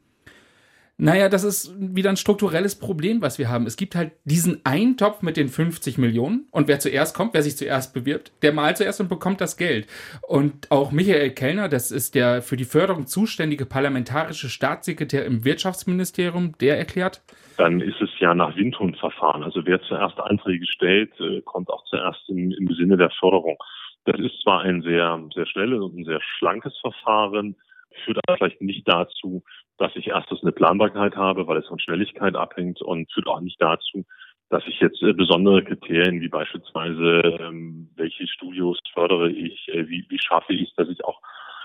Naja, 0.97 1.27
das 1.27 1.43
ist 1.43 1.73
wieder 1.79 2.12
ein 2.12 2.17
strukturelles 2.17 2.79
Problem, 2.79 3.21
was 3.21 3.39
wir 3.39 3.49
haben. 3.49 3.65
Es 3.65 3.77
gibt 3.77 3.95
halt 3.95 4.12
diesen 4.25 4.62
Eintopf 4.63 5.23
mit 5.23 5.38
den 5.38 5.47
50 5.47 5.97
Millionen 5.97 6.47
und 6.51 6.67
wer 6.67 6.79
zuerst 6.79 7.15
kommt, 7.15 7.34
wer 7.34 7.41
sich 7.41 7.58
zuerst 7.58 7.95
bewirbt, 7.95 8.32
der 8.43 8.53
malt 8.53 8.77
zuerst 8.77 9.01
und 9.01 9.10
bekommt 9.10 9.41
das 9.41 9.58
Geld. 9.58 9.88
Und 10.27 10.69
auch 10.71 10.91
Michael 10.91 11.32
Kellner, 11.32 11.67
das 11.67 11.89
ist 11.89 12.13
der 12.13 12.43
für 12.43 12.58
die 12.58 12.63
Förderung 12.63 13.08
zuständige 13.08 13.65
parlamentarische 13.65 14.49
Staatssekretär 14.49 15.25
im 15.25 15.43
Wirtschaftsministerium, 15.43 16.53
der 16.60 16.77
erklärt, 16.77 17.21
dann 17.58 17.82
ist 17.82 18.01
es 18.01 18.10
ja 18.19 18.34
nach 18.34 18.56
Windhundverfahren. 18.56 19.43
Also 19.43 19.65
wer 19.65 19.82
zuerst 19.84 20.19
Anträge 20.19 20.65
stellt, 20.65 21.12
äh, 21.19 21.41
kommt 21.41 21.69
auch 21.69 21.84
zuerst 21.86 22.27
im, 22.29 22.51
im 22.51 22.73
Sinne 22.73 22.97
der 22.97 23.12
Förderung. 23.19 23.58
Das 24.06 24.19
ist 24.19 24.41
zwar 24.41 24.62
ein 24.62 24.82
sehr, 24.82 25.21
sehr 25.34 25.45
schnelles 25.45 25.82
und 25.82 25.97
ein 25.97 26.06
sehr 26.06 26.19
schlankes 26.38 26.77
Verfahren, 26.79 27.56
führt 28.03 28.19
aber 28.27 28.38
vielleicht 28.38 28.62
nicht 28.62 28.88
dazu, 28.88 29.43
dass 29.77 29.95
ich 29.95 30.07
erstens 30.07 30.41
eine 30.41 30.51
Planbarkeit 30.51 31.15
habe, 31.15 31.47
weil 31.47 31.57
es 31.57 31.67
von 31.67 31.79
Schnelligkeit 31.79 32.36
abhängt 32.36 32.81
und 32.81 33.12
führt 33.12 33.27
auch 33.27 33.41
nicht 33.41 33.62
dazu, 33.62 34.05
dass 34.49 34.63
ich 34.67 34.79
jetzt 34.79 35.01
äh, 35.01 35.13
besondere 35.13 35.63
Kriterien 35.63 36.21
wie 36.21 36.29
beispielsweise, 36.29 37.21
ähm, 37.39 37.89
welche 37.95 38.27
Studios 38.27 38.79
fördere 38.93 39.31
ich, 39.31 39.67
äh, 39.69 39.88
wie, 39.88 40.05
wie 40.09 40.19
schaffe 40.19 40.53
ich, 40.53 40.73
dass 40.75 40.89
ich 40.89 41.03
auch 41.03 41.19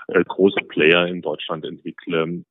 äh, 0.08 0.24
große 0.24 0.64
Player 0.68 1.06
in 1.06 1.20
Deutschland 1.20 1.64
entwickle, 1.64 2.44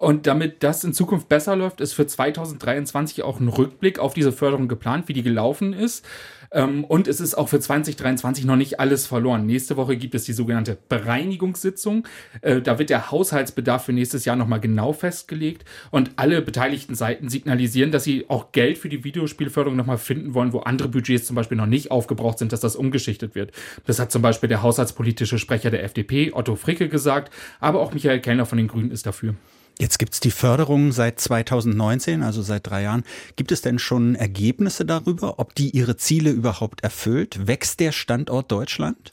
und 0.00 0.26
damit 0.26 0.62
das 0.62 0.82
in 0.82 0.94
Zukunft 0.94 1.28
besser 1.28 1.54
läuft, 1.56 1.82
ist 1.82 1.92
für 1.92 2.06
2023 2.06 3.22
auch 3.22 3.38
ein 3.38 3.48
Rückblick 3.48 3.98
auf 3.98 4.14
diese 4.14 4.32
Förderung 4.32 4.66
geplant, 4.66 5.08
wie 5.08 5.12
die 5.12 5.22
gelaufen 5.22 5.74
ist. 5.74 6.06
Ähm, 6.52 6.84
und 6.84 7.06
es 7.06 7.20
ist 7.20 7.34
auch 7.34 7.50
für 7.50 7.60
2023 7.60 8.46
noch 8.46 8.56
nicht 8.56 8.80
alles 8.80 9.06
verloren. 9.06 9.44
Nächste 9.44 9.76
Woche 9.76 9.98
gibt 9.98 10.14
es 10.14 10.24
die 10.24 10.32
sogenannte 10.32 10.78
Bereinigungssitzung. 10.88 12.08
Äh, 12.40 12.62
da 12.62 12.78
wird 12.78 12.88
der 12.88 13.10
Haushaltsbedarf 13.10 13.84
für 13.84 13.92
nächstes 13.92 14.24
Jahr 14.24 14.36
nochmal 14.36 14.60
genau 14.60 14.94
festgelegt. 14.94 15.66
Und 15.90 16.12
alle 16.16 16.40
beteiligten 16.40 16.94
Seiten 16.94 17.28
signalisieren, 17.28 17.92
dass 17.92 18.04
sie 18.04 18.24
auch 18.30 18.52
Geld 18.52 18.78
für 18.78 18.88
die 18.88 19.04
Videospielförderung 19.04 19.76
nochmal 19.76 19.98
finden 19.98 20.32
wollen, 20.32 20.54
wo 20.54 20.60
andere 20.60 20.88
Budgets 20.88 21.26
zum 21.26 21.36
Beispiel 21.36 21.58
noch 21.58 21.66
nicht 21.66 21.90
aufgebraucht 21.90 22.38
sind, 22.38 22.54
dass 22.54 22.60
das 22.60 22.74
umgeschichtet 22.74 23.34
wird. 23.34 23.52
Das 23.84 23.98
hat 23.98 24.10
zum 24.10 24.22
Beispiel 24.22 24.48
der 24.48 24.62
haushaltspolitische 24.62 25.38
Sprecher 25.38 25.70
der 25.70 25.84
FDP, 25.84 26.32
Otto 26.32 26.56
Fricke, 26.56 26.88
gesagt. 26.88 27.30
Aber 27.60 27.80
auch 27.80 27.92
Michael 27.92 28.20
Kellner 28.20 28.46
von 28.46 28.56
den 28.56 28.68
Grünen 28.68 28.92
ist 28.92 29.04
dafür. 29.04 29.34
Jetzt 29.80 29.98
gibt 29.98 30.12
es 30.12 30.20
die 30.20 30.30
Förderung 30.30 30.92
seit 30.92 31.18
2019, 31.20 32.22
also 32.22 32.42
seit 32.42 32.66
drei 32.66 32.82
Jahren. 32.82 33.02
Gibt 33.36 33.50
es 33.50 33.62
denn 33.62 33.78
schon 33.78 34.14
Ergebnisse 34.14 34.84
darüber, 34.84 35.38
ob 35.38 35.54
die 35.54 35.70
ihre 35.70 35.96
Ziele 35.96 36.30
überhaupt 36.30 36.84
erfüllt? 36.84 37.46
Wächst 37.46 37.80
der 37.80 37.92
Standort 37.92 38.52
Deutschland? 38.52 39.10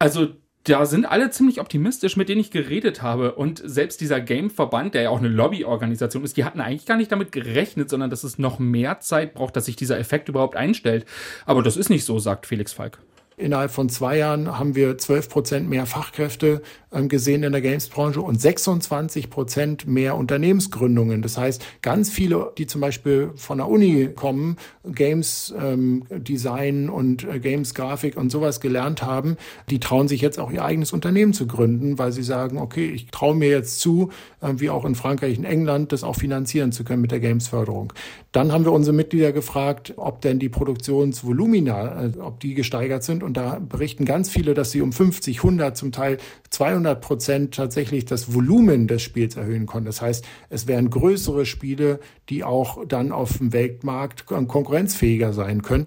Also 0.00 0.30
da 0.64 0.84
sind 0.84 1.06
alle 1.06 1.30
ziemlich 1.30 1.60
optimistisch, 1.60 2.16
mit 2.16 2.28
denen 2.28 2.40
ich 2.40 2.50
geredet 2.50 3.02
habe. 3.02 3.36
Und 3.36 3.62
selbst 3.64 4.00
dieser 4.00 4.20
Game-Verband, 4.20 4.94
der 4.94 5.02
ja 5.02 5.10
auch 5.10 5.20
eine 5.20 5.28
Lobbyorganisation 5.28 6.24
ist, 6.24 6.36
die 6.36 6.42
hatten 6.42 6.60
eigentlich 6.60 6.84
gar 6.84 6.96
nicht 6.96 7.12
damit 7.12 7.30
gerechnet, 7.30 7.88
sondern 7.88 8.10
dass 8.10 8.24
es 8.24 8.36
noch 8.36 8.58
mehr 8.58 8.98
Zeit 8.98 9.32
braucht, 9.32 9.54
dass 9.54 9.66
sich 9.66 9.76
dieser 9.76 10.00
Effekt 10.00 10.28
überhaupt 10.28 10.56
einstellt. 10.56 11.06
Aber 11.46 11.62
das 11.62 11.76
ist 11.76 11.88
nicht 11.88 12.04
so, 12.04 12.18
sagt 12.18 12.46
Felix 12.46 12.72
Falk. 12.72 12.98
Innerhalb 13.38 13.70
von 13.70 13.88
zwei 13.88 14.18
Jahren 14.18 14.58
haben 14.58 14.74
wir 14.74 14.98
12 14.98 15.28
Prozent 15.28 15.70
mehr 15.70 15.86
Fachkräfte 15.86 16.60
gesehen 16.90 17.42
in 17.42 17.52
der 17.52 17.60
Games-Branche 17.60 18.20
und 18.20 18.40
26 18.40 19.28
Prozent 19.28 19.86
mehr 19.86 20.16
Unternehmensgründungen. 20.16 21.20
Das 21.20 21.36
heißt, 21.36 21.64
ganz 21.82 22.08
viele, 22.10 22.52
die 22.56 22.66
zum 22.66 22.80
Beispiel 22.80 23.30
von 23.36 23.58
der 23.58 23.68
Uni 23.68 24.08
kommen, 24.14 24.56
Games 24.84 25.54
ähm, 25.60 26.04
Design 26.10 26.88
und 26.88 27.24
äh, 27.24 27.40
Games 27.40 27.74
Grafik 27.74 28.16
und 28.16 28.30
sowas 28.30 28.60
gelernt 28.60 29.02
haben, 29.02 29.36
die 29.68 29.80
trauen 29.80 30.08
sich 30.08 30.22
jetzt 30.22 30.38
auch 30.38 30.50
ihr 30.50 30.64
eigenes 30.64 30.92
Unternehmen 30.92 31.34
zu 31.34 31.46
gründen, 31.46 31.98
weil 31.98 32.12
sie 32.12 32.22
sagen, 32.22 32.56
okay, 32.58 32.90
ich 32.90 33.08
traue 33.08 33.34
mir 33.34 33.50
jetzt 33.50 33.80
zu, 33.80 34.10
äh, 34.40 34.54
wie 34.56 34.70
auch 34.70 34.86
in 34.86 34.94
Frankreich 34.94 35.36
und 35.36 35.44
England, 35.44 35.92
das 35.92 36.04
auch 36.04 36.16
finanzieren 36.16 36.72
zu 36.72 36.84
können 36.84 37.02
mit 37.02 37.10
der 37.10 37.20
Games-Förderung. 37.20 37.92
Dann 38.32 38.50
haben 38.52 38.64
wir 38.64 38.72
unsere 38.72 38.96
Mitglieder 38.96 39.32
gefragt, 39.32 39.92
ob 39.96 40.22
denn 40.22 40.38
die 40.38 40.48
Produktionsvolumina, 40.48 42.04
äh, 42.04 42.18
ob 42.18 42.40
die 42.40 42.54
gesteigert 42.54 43.02
sind 43.02 43.22
und 43.22 43.36
da 43.36 43.58
berichten 43.58 44.06
ganz 44.06 44.30
viele, 44.30 44.54
dass 44.54 44.70
sie 44.70 44.80
um 44.80 44.92
50, 44.92 45.38
100, 45.38 45.76
zum 45.76 45.92
Teil 45.92 46.16
200 46.48 46.77
Prozent 47.00 47.54
tatsächlich 47.54 48.04
das 48.04 48.34
Volumen 48.34 48.86
des 48.86 49.02
Spiels 49.02 49.36
erhöhen 49.36 49.66
konnten. 49.66 49.86
Das 49.86 50.00
heißt, 50.00 50.26
es 50.50 50.66
wären 50.66 50.90
größere 50.90 51.46
Spiele, 51.46 52.00
die 52.28 52.44
auch 52.44 52.84
dann 52.86 53.12
auf 53.12 53.38
dem 53.38 53.52
Weltmarkt 53.52 54.26
konkurrenzfähiger 54.26 55.32
sein 55.32 55.62
können. 55.62 55.86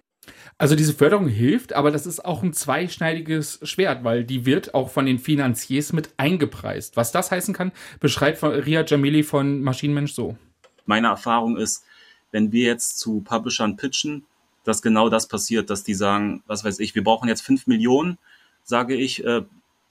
Also 0.58 0.76
diese 0.76 0.94
Förderung 0.94 1.28
hilft, 1.28 1.74
aber 1.74 1.90
das 1.90 2.06
ist 2.06 2.24
auch 2.24 2.44
ein 2.44 2.54
zweischneidiges 2.54 3.60
Schwert, 3.64 4.04
weil 4.04 4.24
die 4.24 4.46
wird 4.46 4.76
auch 4.76 4.92
von 4.92 5.08
den 5.08 5.18
Finanziers 5.18 5.92
mit 5.92 6.12
eingepreist. 6.18 6.96
Was 6.96 7.12
das 7.12 7.32
heißen 7.32 7.54
kann, 7.54 7.72
beschreibt 8.00 8.44
Ria 8.44 8.86
Jamili 8.86 9.24
von 9.24 9.62
Maschinenmensch 9.62 10.14
so. 10.14 10.38
Meine 10.86 11.08
Erfahrung 11.08 11.58
ist, 11.58 11.84
wenn 12.32 12.52
wir 12.52 12.66
jetzt 12.66 13.00
zu 13.00 13.22
Publishern 13.22 13.76
pitchen, 13.76 14.24
dass 14.64 14.84
genau 14.84 15.10
das 15.10 15.28
passiert, 15.28 15.70
dass 15.70 15.84
die 15.84 15.96
sagen, 15.96 16.44
was 16.46 16.64
weiß 16.64 16.80
ich, 16.80 16.94
wir 16.94 17.04
brauchen 17.04 17.28
jetzt 17.28 17.42
fünf 17.42 17.66
Millionen, 17.66 18.20
sage 18.64 18.96
ich, 18.96 19.26
äh, 19.26 19.42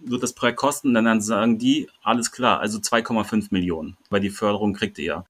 wird 0.04 0.22
das 0.22 0.32
Projekt 0.32 0.58
kosten, 0.58 0.96
und 0.96 1.04
dann 1.04 1.20
sagen 1.20 1.58
die, 1.58 1.88
alles 2.02 2.32
klar, 2.32 2.60
also 2.60 2.78
2,5 2.78 3.48
Millionen, 3.50 3.96
weil 4.08 4.20
die 4.20 4.30
Förderung 4.30 4.72
kriegt 4.72 4.98
ihr 4.98 5.04
ja. 5.04 5.24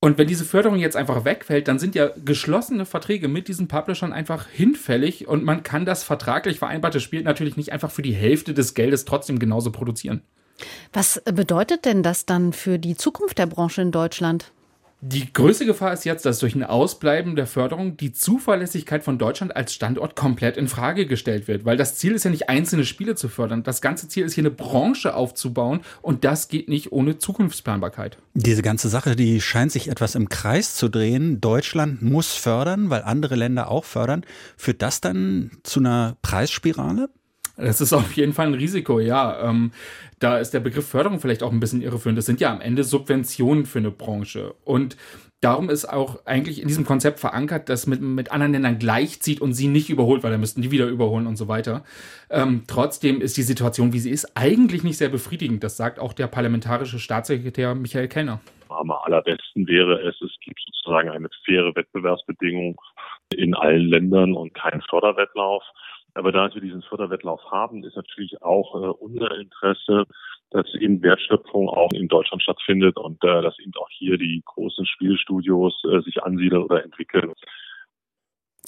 Und 0.00 0.18
wenn 0.18 0.26
diese 0.26 0.44
Förderung 0.44 0.78
jetzt 0.78 0.96
einfach 0.96 1.24
wegfällt, 1.24 1.66
dann 1.66 1.78
sind 1.78 1.94
ja 1.94 2.10
geschlossene 2.24 2.84
Verträge 2.84 3.26
mit 3.26 3.48
diesen 3.48 3.68
Publishern 3.68 4.12
einfach 4.12 4.46
hinfällig 4.48 5.26
und 5.26 5.44
man 5.44 5.62
kann 5.62 5.86
das 5.86 6.04
vertraglich 6.04 6.58
vereinbarte 6.58 7.00
Spiel 7.00 7.22
natürlich 7.22 7.56
nicht 7.56 7.72
einfach 7.72 7.90
für 7.90 8.02
die 8.02 8.12
Hälfte 8.12 8.52
des 8.52 8.74
Geldes 8.74 9.06
trotzdem 9.06 9.38
genauso 9.38 9.72
produzieren. 9.72 10.20
Was 10.92 11.22
bedeutet 11.24 11.86
denn 11.86 12.02
das 12.02 12.26
dann 12.26 12.52
für 12.52 12.78
die 12.78 12.96
Zukunft 12.96 13.38
der 13.38 13.46
Branche 13.46 13.80
in 13.80 13.92
Deutschland? 13.92 14.52
Die 15.06 15.30
größte 15.30 15.66
Gefahr 15.66 15.92
ist 15.92 16.06
jetzt, 16.06 16.24
dass 16.24 16.38
durch 16.38 16.54
ein 16.54 16.64
Ausbleiben 16.64 17.36
der 17.36 17.46
Förderung 17.46 17.98
die 17.98 18.14
Zuverlässigkeit 18.14 19.04
von 19.04 19.18
Deutschland 19.18 19.54
als 19.54 19.74
Standort 19.74 20.16
komplett 20.16 20.56
in 20.56 20.66
Frage 20.66 21.04
gestellt 21.04 21.46
wird. 21.46 21.66
Weil 21.66 21.76
das 21.76 21.96
Ziel 21.96 22.12
ist 22.14 22.24
ja 22.24 22.30
nicht 22.30 22.48
einzelne 22.48 22.86
Spiele 22.86 23.14
zu 23.14 23.28
fördern. 23.28 23.64
Das 23.64 23.82
ganze 23.82 24.08
Ziel 24.08 24.24
ist 24.24 24.32
hier 24.32 24.40
eine 24.40 24.50
Branche 24.50 25.14
aufzubauen 25.14 25.80
und 26.00 26.24
das 26.24 26.48
geht 26.48 26.70
nicht 26.70 26.90
ohne 26.90 27.18
Zukunftsplanbarkeit. 27.18 28.16
Diese 28.32 28.62
ganze 28.62 28.88
Sache, 28.88 29.14
die 29.14 29.42
scheint 29.42 29.72
sich 29.72 29.88
etwas 29.88 30.14
im 30.14 30.30
Kreis 30.30 30.74
zu 30.74 30.88
drehen. 30.88 31.38
Deutschland 31.38 32.00
muss 32.00 32.32
fördern, 32.32 32.88
weil 32.88 33.02
andere 33.02 33.34
Länder 33.34 33.70
auch 33.70 33.84
fördern. 33.84 34.24
Führt 34.56 34.80
das 34.80 35.02
dann 35.02 35.50
zu 35.64 35.80
einer 35.80 36.16
Preisspirale? 36.22 37.10
Das 37.56 37.80
ist 37.80 37.92
auf 37.92 38.12
jeden 38.12 38.32
Fall 38.32 38.48
ein 38.48 38.54
Risiko, 38.54 38.98
ja. 38.98 39.48
Ähm, 39.48 39.72
da 40.18 40.38
ist 40.38 40.52
der 40.52 40.60
Begriff 40.60 40.88
Förderung 40.88 41.20
vielleicht 41.20 41.42
auch 41.42 41.52
ein 41.52 41.60
bisschen 41.60 41.82
irreführend. 41.82 42.18
Das 42.18 42.26
sind 42.26 42.40
ja 42.40 42.52
am 42.52 42.60
Ende 42.60 42.82
Subventionen 42.82 43.66
für 43.66 43.78
eine 43.78 43.90
Branche. 43.90 44.54
Und 44.64 44.96
darum 45.40 45.70
ist 45.70 45.84
auch 45.84 46.24
eigentlich 46.26 46.60
in 46.60 46.68
diesem 46.68 46.84
Konzept 46.84 47.20
verankert, 47.20 47.68
dass 47.68 47.86
mit, 47.86 48.00
mit 48.00 48.32
anderen 48.32 48.52
Ländern 48.52 48.78
gleichzieht 48.78 49.40
und 49.40 49.52
sie 49.52 49.68
nicht 49.68 49.90
überholt, 49.90 50.22
weil 50.22 50.30
dann 50.30 50.40
müssten 50.40 50.62
die 50.62 50.70
wieder 50.70 50.86
überholen 50.86 51.26
und 51.26 51.36
so 51.36 51.46
weiter. 51.46 51.84
Ähm, 52.30 52.64
trotzdem 52.66 53.20
ist 53.20 53.36
die 53.36 53.42
Situation, 53.42 53.92
wie 53.92 53.98
sie 53.98 54.10
ist, 54.10 54.36
eigentlich 54.36 54.82
nicht 54.82 54.96
sehr 54.96 55.10
befriedigend. 55.10 55.62
Das 55.62 55.76
sagt 55.76 55.98
auch 56.00 56.12
der 56.12 56.26
parlamentarische 56.26 56.98
Staatssekretär 56.98 57.74
Michael 57.74 58.08
Kellner. 58.08 58.40
Am 58.70 58.90
allerbesten 58.90 59.68
wäre 59.68 60.00
es, 60.08 60.20
es 60.20 60.32
gibt 60.40 60.60
sozusagen 60.66 61.10
eine 61.10 61.28
faire 61.44 61.76
Wettbewerbsbedingung 61.76 62.80
in 63.36 63.54
allen 63.54 63.86
Ländern 63.88 64.32
und 64.32 64.54
keinen 64.54 64.82
Förderwettlauf. 64.82 65.62
Aber 66.14 66.32
da 66.32 66.52
wir 66.54 66.60
diesen 66.62 66.82
Förderwettlauf 66.82 67.40
haben, 67.50 67.84
ist 67.84 67.96
natürlich 67.96 68.40
auch 68.42 68.74
äh, 68.74 68.88
unser 68.88 69.36
Interesse, 69.36 70.04
dass 70.50 70.72
eben 70.74 71.02
Wertschöpfung 71.02 71.68
auch 71.68 71.92
in 71.92 72.06
Deutschland 72.06 72.42
stattfindet 72.42 72.96
und 72.96 73.22
äh, 73.24 73.42
dass 73.42 73.58
eben 73.58 73.72
auch 73.76 73.88
hier 73.90 74.16
die 74.16 74.42
großen 74.44 74.86
Spielstudios 74.86 75.82
äh, 75.84 76.00
sich 76.02 76.22
ansiedeln 76.22 76.62
oder 76.62 76.84
entwickeln. 76.84 77.32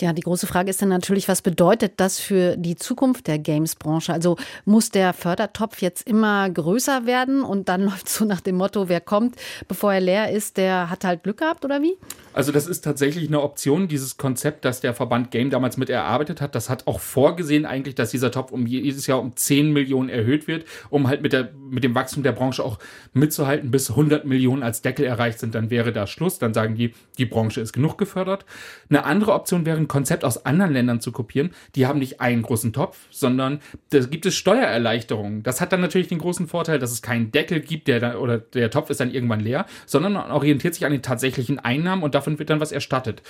Ja, 0.01 0.13
die 0.13 0.23
große 0.23 0.47
Frage 0.47 0.69
ist 0.69 0.83
dann 0.83 0.91
natürlich, 0.91 1.27
was 1.27 1.41
bedeutet 1.41 1.95
das 1.97 2.19
für 2.19 2.57
die 2.59 2.77
Zukunft 2.77 3.27
der 3.29 3.39
Games-Branche? 3.39 4.13
Also 4.13 4.37
muss 4.67 4.91
der 4.91 5.15
Fördertopf 5.15 5.81
jetzt 5.81 6.07
immer 6.07 6.51
größer 6.51 7.07
werden 7.07 7.43
und 7.43 7.71
dann 7.71 7.83
läuft 7.85 8.09
so 8.09 8.27
nach 8.27 8.43
dem 8.43 8.57
Motto, 8.57 8.91
wer 8.91 9.01
kommt, 9.01 9.37
bevor 9.69 9.95
er 9.95 10.01
leer 10.01 10.31
ist, 10.31 10.59
der 10.59 10.91
hat 10.91 11.05
halt 11.05 11.23
Glück 11.23 11.39
gehabt 11.39 11.65
oder 11.65 11.81
wie? 11.81 11.97
Also 12.35 12.53
das 12.53 12.67
ist 12.67 12.83
tatsächlich 12.83 13.29
eine 13.29 13.41
Option, 13.41 13.89
dieses 13.89 14.19
Konzept, 14.19 14.67
das 14.67 14.83
der 14.83 14.93
Verband 14.93 15.31
Game 15.31 15.49
damals 15.49 15.79
mit 15.79 15.89
erarbeitet 15.89 16.43
hat. 16.43 16.55
Das 16.55 16.69
hat 16.69 16.87
auch 16.87 17.01
vorgesehen 17.01 17.65
eigentlich, 17.65 17.95
dass 17.95 18.11
dieser 18.11 18.31
Topf 18.31 18.53
um 18.53 18.67
jedes 18.67 19.07
Jahr 19.07 19.21
um 19.21 19.35
10 19.35 19.73
Millionen 19.73 20.11
erhöht 20.11 20.47
wird, 20.47 20.67
um 20.91 21.09
halt 21.09 21.23
mit, 21.23 21.33
der, 21.33 21.53
mit 21.71 21.83
dem 21.83 21.95
Wachstum 21.95 22.23
der 22.23 22.33
Branche 22.33 22.63
auch 22.63 22.79
mitzuhalten. 23.15 23.71
Bis 23.71 23.89
100 23.89 24.27
Millionen 24.27 24.63
als 24.63 24.83
Deckel 24.83 25.07
erreicht 25.07 25.39
sind, 25.39 25.55
dann 25.55 25.71
wäre 25.71 25.93
da 25.95 26.07
Schluss. 26.07 26.39
Dann 26.39 26.53
sagen 26.53 26.75
die, 26.75 26.93
die 27.17 27.25
Branche 27.25 27.63
ist 27.63 27.73
genug 27.73 27.97
gefördert. 27.97 28.45
Eine 28.91 29.07
andere 29.07 29.33
Option 29.33 29.65
wäre 29.65 29.86
ein 29.87 29.89
Konzept 29.89 30.25
aus 30.25 30.45
anderen 30.45 30.73
Ländern 30.73 31.01
zu 31.01 31.13
kopieren. 31.13 31.51
Die 31.75 31.87
haben 31.87 31.99
nicht 31.99 32.21
einen 32.21 32.43
großen 32.43 32.73
Topf, 32.73 32.99
sondern 33.11 33.61
da 33.91 34.01
gibt 34.01 34.27
es 34.27 34.35
Steuererleichterungen. 34.35 35.43
Das 35.43 35.61
hat 35.61 35.73
dann 35.73 35.81
natürlich 35.81 36.09
den 36.09 36.19
großen 36.19 36.49
Vorteil, 36.49 36.79
dass 36.79 36.93
es 36.93 37.03
keinen 37.03 37.33
Deckel 37.33 37.61
gibt, 37.61 37.89
der 37.89 38.01
dann, 38.01 38.17
oder 38.17 38.39
der 38.39 38.71
Topf 38.71 38.91
ist 38.91 39.01
dann 39.01 39.13
irgendwann 39.13 39.41
leer, 39.41 39.67
sondern 39.87 40.13
man 40.15 40.31
orientiert 40.31 40.75
sich 40.75 40.85
an 40.85 40.93
den 40.93 41.03
tatsächlichen 41.03 41.59
Einnahmen 41.59 42.03
und 42.03 42.15
davon 42.15 42.39
wird 42.39 42.51
dann 42.51 42.61
was 42.61 42.73
erstattet. 42.73 43.23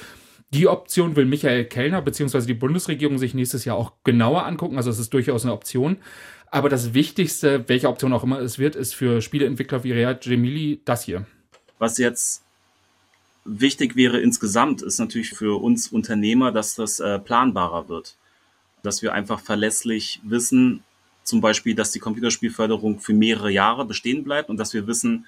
Die 0.51 0.69
Option 0.69 1.17
will 1.17 1.25
Michael 1.27 1.65
Kellner 1.65 2.03
bzw. 2.03 2.47
die 2.47 2.55
Bundesregierung 2.55 3.19
sich 3.19 3.35
nächstes 3.35 3.65
Jahr 3.65 3.77
auch 3.77 3.93
genauer 4.05 4.47
angucken. 4.47 4.77
Also 4.77 4.91
es 4.91 4.99
ist 4.99 5.13
durchaus 5.13 5.45
eine 5.45 5.53
Option. 5.53 5.97
Aber 6.53 6.69
das 6.69 6.95
Wichtigste, 6.95 7.69
welche 7.69 7.89
Option 7.89 8.13
auch 8.13 8.23
immer 8.23 8.39
es 8.39 8.59
wird, 8.59 8.77
ist 8.77 8.95
für 8.95 9.21
Spieleentwickler 9.21 9.83
wie 9.83 9.93
Riyad 9.93 10.25
Jemili 10.25 10.81
das 10.85 11.03
hier. 11.03 11.27
Was 11.79 11.99
jetzt 11.99 12.46
wichtig 13.47 13.97
wäre 13.97 14.21
insgesamt, 14.21 14.83
ist 14.83 14.99
natürlich 14.99 15.31
für 15.31 15.61
uns 15.61 15.89
Unternehmer, 15.89 16.53
dass 16.53 16.75
das 16.75 17.01
äh, 17.01 17.19
planbarer 17.19 17.89
wird. 17.89 18.17
Dass 18.83 19.03
wir 19.03 19.13
einfach 19.13 19.41
verlässlich 19.41 20.21
wissen, 20.25 20.83
zum 21.25 21.41
Beispiel, 21.41 21.75
dass 21.75 21.91
die 21.91 21.99
Computerspielförderung 21.99 23.01
für 23.01 23.13
mehrere 23.13 23.51
Jahre 23.51 23.85
bestehen 23.85 24.23
bleibt 24.23 24.49
und 24.49 24.59
dass 24.59 24.75
wir 24.75 24.87
wissen, 24.87 25.27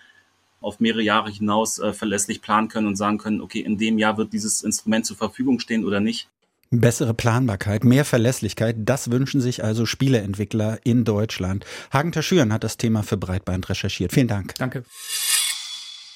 auf 0.61 0.81
mehrere 0.81 1.03
Jahre 1.03 1.31
hinaus 1.31 1.79
äh, 1.79 1.93
verlässlich 1.93 2.41
planen 2.41 2.69
können 2.69 2.87
und 2.87 2.97
sagen 2.97 3.19
können, 3.19 3.41
okay, 3.41 3.61
in 3.61 3.79
dem 3.79 3.99
Jahr 3.99 4.17
wird 4.17 4.33
dieses 4.33 4.63
Instrument 4.63 5.07
zur 5.07 5.17
Verfügung 5.17 5.61
stehen 5.61 5.85
oder 5.85 6.01
nicht. 6.01 6.29
Bessere 6.71 7.15
Planbarkeit, 7.15 7.85
mehr 7.85 8.05
Verlässlichkeit, 8.05 8.77
das 8.81 9.11
wünschen 9.11 9.41
sich 9.41 9.65
also 9.65 9.87
Spieleentwickler 9.87 10.79
in 10.85 11.05
Deutschland. 11.05 11.65
Hagen 11.91 12.13
Taschüren 12.13 12.53
hat 12.53 12.63
das 12.63 12.77
Thema 12.77 13.03
für 13.03 13.17
Breitband 13.17 13.71
recherchiert. 13.71 14.13
Vielen 14.13 14.29
Dank. 14.29 14.55
Danke. 14.57 14.85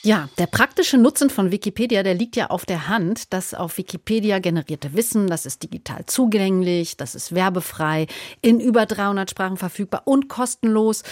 Ja, 0.05 0.29
der 0.37 0.49
praktische 0.49 0.99
Nutzen 0.99 1.31
von 1.31 1.53
Wikipedia, 1.53 2.03
der 2.03 2.15
liegt 2.15 2.35
ja 2.35 2.49
auf 2.49 2.67
der 2.67 2.89
Hand. 2.89 3.33
Das 3.33 3.55
auf 3.55 3.79
Wikipedia 3.79 4.41
generierte 4.41 4.95
Wissen, 4.95 5.29
das 5.29 5.47
ist 5.47 5.63
digital 5.63 6.07
zugänglich, 6.07 6.97
das 6.97 7.15
ist 7.15 7.37
werbefrei, 7.37 8.09
in 8.41 8.59
über 8.59 8.85
300 8.85 9.31
Sprachen 9.31 9.57
verfügbar 9.57 10.03
und 10.07 10.29
kostenlos. 10.29 11.05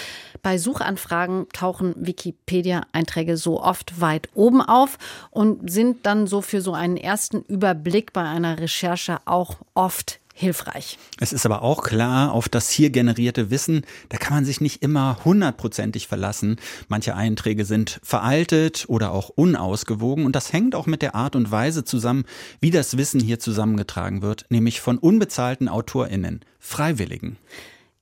Bei 0.43 0.59
Suchanfragen 0.59 1.47
tauchen 1.53 1.95
Wikipedia-Einträge 1.99 3.37
so 3.37 3.63
oft 3.63 4.01
weit 4.01 4.29
oben 4.35 4.61
auf 4.61 4.99
und 5.31 5.71
sind 5.71 6.05
dann 6.05 6.27
so 6.27 6.43
für 6.43 6.61
so 6.61 6.73
einen 6.73 6.97
ersten 6.97 7.43
Überblick 7.43 8.13
bei 8.13 8.23
einer 8.23 8.59
Recherche 8.59 9.19
auch 9.25 9.59
oft 9.75 10.20
hilfreich. 10.41 10.99
Es 11.21 11.33
ist 11.33 11.47
aber 11.47 11.63
auch 11.63 11.83
klar, 11.83 12.33
auf 12.33 12.49
das 12.49 12.71
hier 12.71 12.91
generierte 12.91 13.51
Wissen, 13.51 13.83
da 14.09 14.17
kann 14.17 14.35
man 14.35 14.45
sich 14.45 14.61
nicht 14.61 14.83
immer 14.83 15.19
hundertprozentig 15.25 16.09
verlassen. 16.09 16.57
Manche 16.89 17.15
Einträge 17.15 17.65
sind 17.65 18.01
veraltet 18.03 18.87
oder 18.89 19.13
auch 19.13 19.29
unausgewogen 19.29 20.25
und 20.25 20.35
das 20.35 20.53
hängt 20.53 20.75
auch 20.75 20.87
mit 20.87 21.03
der 21.03 21.15
Art 21.15 21.37
und 21.37 21.51
Weise 21.51 21.85
zusammen, 21.85 22.25
wie 22.61 22.71
das 22.71 22.97
Wissen 22.97 23.21
hier 23.21 23.39
zusammengetragen 23.39 24.23
wird, 24.23 24.47
nämlich 24.49 24.81
von 24.81 24.99
unbezahlten 24.99 25.69
AutorInnen, 25.69 26.41
Freiwilligen. 26.59 27.37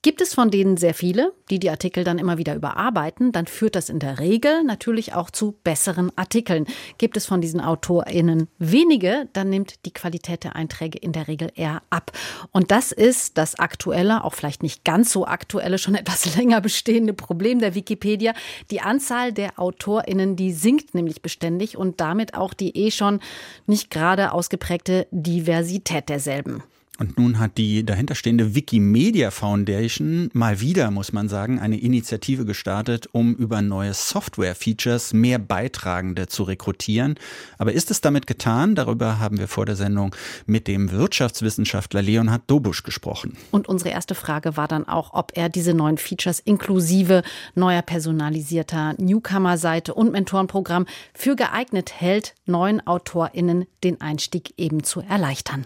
Gibt 0.01 0.21
es 0.21 0.33
von 0.33 0.49
denen 0.49 0.77
sehr 0.77 0.93
viele, 0.93 1.33
die 1.49 1.59
die 1.59 1.69
Artikel 1.69 2.05
dann 2.05 2.19
immer 2.19 2.37
wieder 2.37 2.55
überarbeiten, 2.55 3.33
dann 3.33 3.47
führt 3.47 3.75
das 3.75 3.89
in 3.89 3.99
der 3.99 4.19
Regel 4.19 4.63
natürlich 4.63 5.13
auch 5.13 5.29
zu 5.29 5.57
besseren 5.65 6.09
Artikeln. 6.15 6.67
Gibt 6.97 7.17
es 7.17 7.25
von 7.25 7.41
diesen 7.41 7.59
AutorInnen 7.59 8.47
wenige, 8.59 9.27
dann 9.33 9.49
nimmt 9.49 9.85
die 9.85 9.91
Qualität 9.91 10.45
der 10.45 10.55
Einträge 10.55 10.97
in 10.97 11.11
der 11.11 11.27
Regel 11.27 11.51
eher 11.53 11.81
ab. 11.89 12.13
Und 12.51 12.71
das 12.71 12.93
ist 12.93 13.37
das 13.37 13.59
aktuelle, 13.59 14.23
auch 14.23 14.35
vielleicht 14.35 14.63
nicht 14.63 14.85
ganz 14.85 15.11
so 15.11 15.25
aktuelle, 15.25 15.77
schon 15.77 15.95
etwas 15.95 16.37
länger 16.37 16.61
bestehende 16.61 17.13
Problem 17.13 17.59
der 17.59 17.75
Wikipedia. 17.75 18.33
Die 18.71 18.79
Anzahl 18.79 19.33
der 19.33 19.59
AutorInnen, 19.59 20.37
die 20.37 20.53
sinkt 20.53 20.95
nämlich 20.95 21.21
beständig 21.21 21.75
und 21.75 21.99
damit 21.99 22.35
auch 22.35 22.53
die 22.53 22.73
eh 22.77 22.91
schon 22.91 23.19
nicht 23.67 23.91
gerade 23.91 24.31
ausgeprägte 24.31 25.07
Diversität 25.11 26.07
derselben. 26.07 26.63
Und 26.99 27.17
nun 27.17 27.39
hat 27.39 27.57
die 27.57 27.85
dahinterstehende 27.85 28.55
Wikimedia 28.55 29.31
Foundation 29.31 30.29
mal 30.33 30.59
wieder, 30.59 30.91
muss 30.91 31.13
man 31.13 31.29
sagen, 31.29 31.57
eine 31.57 31.79
Initiative 31.79 32.43
gestartet, 32.43 33.07
um 33.13 33.33
über 33.35 33.61
neue 33.61 33.93
Software-Features 33.93 35.13
mehr 35.13 35.39
Beitragende 35.39 36.27
zu 36.27 36.43
rekrutieren. 36.43 37.15
Aber 37.57 37.71
ist 37.71 37.89
es 37.89 38.01
damit 38.01 38.27
getan? 38.27 38.75
Darüber 38.75 39.17
haben 39.17 39.37
wir 39.37 39.47
vor 39.47 39.65
der 39.65 39.77
Sendung 39.77 40.13
mit 40.45 40.67
dem 40.67 40.91
Wirtschaftswissenschaftler 40.91 42.01
Leonhard 42.01 42.43
Dobusch 42.47 42.83
gesprochen. 42.83 43.37
Und 43.51 43.69
unsere 43.69 43.91
erste 43.91 44.13
Frage 44.13 44.57
war 44.57 44.67
dann 44.67 44.85
auch, 44.85 45.13
ob 45.13 45.31
er 45.35 45.47
diese 45.47 45.73
neuen 45.73 45.97
Features 45.97 46.39
inklusive 46.41 47.23
neuer 47.55 47.81
personalisierter 47.81 48.95
Newcomer-Seite 48.97 49.93
und 49.93 50.11
Mentorenprogramm 50.11 50.85
für 51.13 51.37
geeignet 51.37 51.93
hält, 52.01 52.35
neuen 52.45 52.85
AutorInnen 52.85 53.65
den 53.85 54.01
Einstieg 54.01 54.53
eben 54.57 54.83
zu 54.83 54.99
erleichtern. 54.99 55.63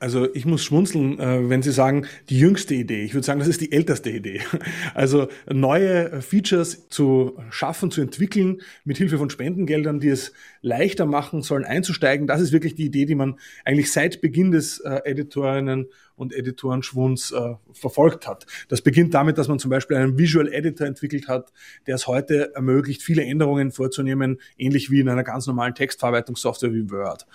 Also 0.00 0.34
ich 0.34 0.46
muss 0.46 0.64
schmunzeln, 0.64 1.18
äh, 1.18 1.50
wenn 1.50 1.62
Sie 1.62 1.72
sagen, 1.72 2.06
die 2.30 2.38
jüngste 2.38 2.74
Idee. 2.74 3.04
Ich 3.04 3.12
würde 3.12 3.26
sagen, 3.26 3.38
das 3.38 3.48
ist 3.48 3.60
die 3.60 3.70
älteste 3.70 4.10
Idee. 4.10 4.40
Also 4.94 5.28
neue 5.48 6.22
Features 6.22 6.88
zu 6.88 7.38
schaffen, 7.50 7.90
zu 7.90 8.00
entwickeln, 8.00 8.62
mit 8.84 8.96
Hilfe 8.96 9.18
von 9.18 9.28
Spendengeldern, 9.28 10.00
die 10.00 10.08
es 10.08 10.32
leichter 10.62 11.06
machen 11.06 11.42
sollen, 11.42 11.64
einzusteigen. 11.64 12.26
Das 12.26 12.40
ist 12.40 12.52
wirklich 12.52 12.74
die 12.74 12.86
Idee, 12.86 13.06
die 13.06 13.14
man 13.14 13.38
eigentlich 13.64 13.92
seit 13.92 14.20
Beginn 14.20 14.50
des 14.50 14.80
äh, 14.80 15.00
Editorinnen 15.04 15.86
und 16.16 16.34
Editorenschwunds 16.34 17.32
äh, 17.32 17.54
verfolgt 17.72 18.26
hat. 18.26 18.46
Das 18.68 18.82
beginnt 18.82 19.14
damit, 19.14 19.38
dass 19.38 19.48
man 19.48 19.58
zum 19.58 19.70
Beispiel 19.70 19.96
einen 19.96 20.18
Visual 20.18 20.52
Editor 20.52 20.86
entwickelt 20.86 21.28
hat, 21.28 21.52
der 21.86 21.94
es 21.94 22.06
heute 22.06 22.54
ermöglicht, 22.54 23.02
viele 23.02 23.24
Änderungen 23.24 23.70
vorzunehmen, 23.70 24.38
ähnlich 24.58 24.90
wie 24.90 25.00
in 25.00 25.08
einer 25.08 25.24
ganz 25.24 25.46
normalen 25.46 25.74
Textverarbeitungssoftware 25.74 26.74
wie 26.74 26.90
Word. 26.90 27.26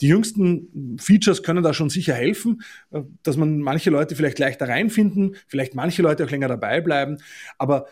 Die 0.00 0.08
jüngsten 0.08 0.96
Features 1.00 1.42
können 1.42 1.64
da 1.64 1.74
schon 1.74 1.90
sicher 1.90 2.14
helfen, 2.14 2.62
äh, 2.92 3.02
dass 3.24 3.36
man 3.36 3.58
manche 3.58 3.90
Leute 3.90 4.14
vielleicht 4.14 4.38
leichter 4.38 4.68
reinfinden, 4.68 5.36
vielleicht 5.48 5.74
manche 5.74 6.02
Leute 6.02 6.24
auch 6.24 6.30
länger 6.30 6.48
dabei 6.48 6.80
bleiben, 6.80 7.18
aber 7.58 7.86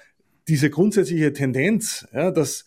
diese 0.49 0.71
grundsätzliche 0.71 1.33
Tendenz, 1.33 2.07
ja, 2.13 2.31
dass 2.31 2.67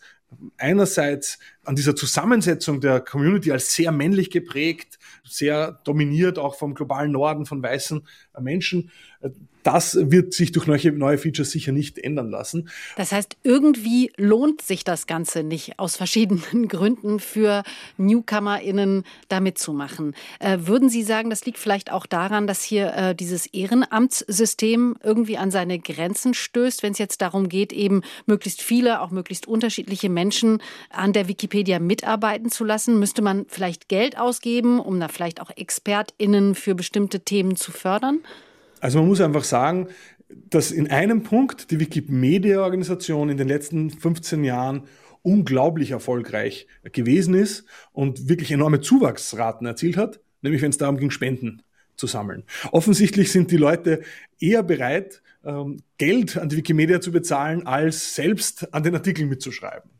einerseits 0.56 1.38
an 1.64 1.76
dieser 1.76 1.96
Zusammensetzung 1.96 2.80
der 2.80 3.00
Community 3.00 3.52
als 3.52 3.74
sehr 3.74 3.92
männlich 3.92 4.30
geprägt, 4.30 4.98
sehr 5.24 5.80
dominiert 5.84 6.38
auch 6.38 6.54
vom 6.54 6.74
globalen 6.74 7.12
Norden 7.12 7.46
von 7.46 7.62
weißen 7.62 8.06
Menschen, 8.40 8.90
das 9.62 9.98
wird 10.00 10.32
sich 10.32 10.52
durch 10.52 10.66
neue, 10.66 10.92
neue 10.92 11.18
Features 11.18 11.50
sicher 11.50 11.72
nicht 11.72 11.98
ändern 11.98 12.30
lassen. 12.30 12.68
Das 12.96 13.12
heißt, 13.12 13.36
irgendwie 13.42 14.12
lohnt 14.16 14.62
sich 14.62 14.84
das 14.84 15.06
Ganze 15.06 15.42
nicht 15.42 15.78
aus 15.78 15.96
verschiedenen 15.96 16.68
Gründen 16.68 17.20
für 17.20 17.62
NewcomerInnen 17.96 19.04
da 19.28 19.40
mitzumachen. 19.40 20.14
Äh, 20.38 20.58
würden 20.60 20.88
Sie 20.88 21.02
sagen, 21.02 21.30
das 21.30 21.44
liegt 21.44 21.58
vielleicht 21.58 21.92
auch 21.92 22.06
daran, 22.06 22.46
dass 22.46 22.62
hier 22.62 22.94
äh, 22.94 23.14
dieses 23.14 23.46
Ehrenamtssystem 23.46 24.96
irgendwie 25.02 25.36
an 25.36 25.50
seine 25.50 25.78
Grenzen 25.78 26.34
stößt, 26.34 26.82
wenn 26.82 26.92
es 26.92 26.98
jetzt 26.98 27.20
darum 27.22 27.48
geht, 27.48 27.72
eben 27.72 28.02
möglichst 28.26 28.62
viele, 28.62 29.00
auch 29.00 29.10
möglichst 29.10 29.46
unterschiedliche 29.46 30.08
Menschen 30.08 30.62
an 30.90 31.12
der 31.12 31.28
Wikipedia 31.28 31.78
mitarbeiten 31.78 32.50
zu 32.50 32.64
lassen? 32.64 32.98
Müsste 32.98 33.22
man 33.22 33.46
vielleicht 33.48 33.88
Geld 33.88 34.18
ausgeben, 34.18 34.80
um 34.80 35.00
da 35.00 35.08
vielleicht 35.08 35.40
auch 35.40 35.50
ExpertInnen 35.54 36.54
für 36.54 36.74
bestimmte 36.74 37.20
Themen 37.20 37.56
zu 37.56 37.72
fördern? 37.72 38.20
Also 38.80 38.98
man 38.98 39.08
muss 39.08 39.20
einfach 39.20 39.44
sagen, 39.44 39.88
dass 40.28 40.70
in 40.70 40.90
einem 40.90 41.22
Punkt 41.22 41.70
die 41.70 41.80
Wikimedia-Organisation 41.80 43.28
in 43.28 43.36
den 43.36 43.48
letzten 43.48 43.90
15 43.90 44.44
Jahren 44.44 44.84
unglaublich 45.22 45.90
erfolgreich 45.90 46.66
gewesen 46.92 47.34
ist 47.34 47.64
und 47.92 48.28
wirklich 48.28 48.50
enorme 48.52 48.80
Zuwachsraten 48.80 49.66
erzielt 49.66 49.96
hat, 49.96 50.20
nämlich 50.42 50.62
wenn 50.62 50.70
es 50.70 50.78
darum 50.78 50.96
ging, 50.96 51.10
Spenden 51.10 51.62
zu 51.96 52.06
sammeln. 52.06 52.44
Offensichtlich 52.72 53.30
sind 53.30 53.50
die 53.50 53.58
Leute 53.58 54.02
eher 54.38 54.62
bereit, 54.62 55.22
ähm, 55.44 55.82
Geld 55.98 56.38
an 56.38 56.48
die 56.48 56.56
Wikimedia 56.56 57.00
zu 57.00 57.12
bezahlen, 57.12 57.66
als 57.66 58.14
selbst 58.14 58.72
an 58.72 58.82
den 58.82 58.94
Artikeln 58.94 59.28
mitzuschreiben. 59.28 59.90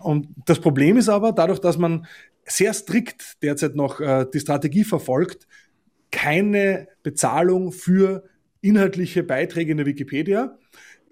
Und 0.00 0.28
das 0.46 0.58
Problem 0.58 0.96
ist 0.96 1.08
aber, 1.08 1.32
dadurch, 1.32 1.60
dass 1.60 1.78
man 1.78 2.06
sehr 2.46 2.74
strikt 2.74 3.42
derzeit 3.42 3.76
noch 3.76 4.00
äh, 4.00 4.26
die 4.32 4.40
Strategie 4.40 4.84
verfolgt, 4.84 5.46
keine 6.14 6.86
Bezahlung 7.02 7.72
für 7.72 8.22
inhaltliche 8.60 9.24
Beiträge 9.24 9.72
in 9.72 9.78
der 9.78 9.86
Wikipedia, 9.86 10.56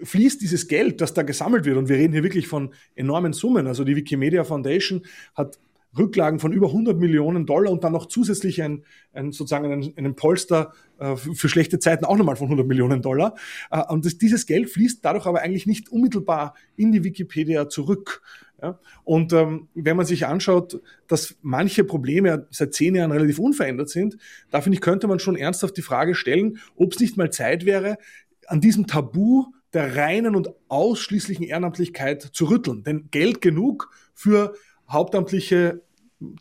fließt 0.01 0.41
dieses 0.41 0.69
Geld, 0.69 1.01
das 1.01 1.13
da 1.13 1.23
gesammelt 1.23 1.65
wird, 1.65 1.77
und 1.77 1.89
wir 1.89 1.97
reden 1.97 2.13
hier 2.13 2.23
wirklich 2.23 2.47
von 2.47 2.73
enormen 2.95 3.33
Summen. 3.33 3.67
Also 3.67 3.83
die 3.83 3.97
Wikimedia 3.97 4.45
Foundation 4.45 5.03
hat 5.35 5.59
Rücklagen 5.99 6.39
von 6.39 6.53
über 6.53 6.69
100 6.69 6.97
Millionen 6.99 7.47
Dollar 7.47 7.71
und 7.73 7.85
dann 7.85 7.93
noch 7.93 8.07
zusätzlich 8.07 8.63
ein, 8.63 8.85
ein 9.13 9.33
sozusagen 9.33 9.71
einen, 9.71 9.93
einen 9.97 10.15
Polster 10.15 10.73
äh, 10.99 11.17
für 11.17 11.49
schlechte 11.49 11.81
Zeiten 11.81 12.05
auch 12.05 12.17
nochmal 12.17 12.37
von 12.37 12.47
100 12.47 12.67
Millionen 12.67 13.03
Dollar. 13.03 13.35
Äh, 13.71 13.83
und 13.89 14.07
das, 14.07 14.19
dieses 14.19 14.47
Geld 14.47 14.71
fließt 14.71 15.05
dadurch 15.05 15.27
aber 15.27 15.43
eigentlich 15.43 15.67
nicht 15.67 15.91
unmittelbar 15.91 16.55
in 16.77 16.93
die 16.93 17.05
Wikipedia 17.05 17.69
zurück. 17.69 18.23
Ja? 18.63 18.79
Und 19.05 19.33
ähm, 19.33 19.69
wenn 19.75 19.97
man 19.97 20.07
sich 20.07 20.27
anschaut, 20.27 20.81
dass 21.09 21.35
manche 21.43 21.85
Probleme 21.85 22.47
seit 22.51 22.75
zehn 22.75 22.95
Jahren 22.95 23.11
relativ 23.11 23.39
unverändert 23.39 23.89
sind, 23.89 24.17
da 24.51 24.61
finde 24.61 24.77
ich, 24.77 24.81
könnte 24.81 25.09
man 25.09 25.19
schon 25.19 25.37
ernsthaft 25.37 25.77
die 25.77 25.83
Frage 25.83 26.15
stellen, 26.15 26.59
ob 26.77 26.93
es 26.93 27.01
nicht 27.01 27.17
mal 27.17 27.31
Zeit 27.31 27.67
wäre, 27.67 27.99
an 28.47 28.61
diesem 28.61 28.87
Tabu 28.87 29.47
der 29.73 29.97
reinen 29.97 30.37
und 30.37 30.51
ausschließlichen 30.69 31.45
Ehrenamtlichkeit 31.45 32.23
zu 32.23 32.47
rütteln. 32.47 32.85
Denn 32.85 33.09
Geld 33.11 33.41
genug 33.41 33.91
für 34.15 34.55
hauptamtliche 34.89 35.83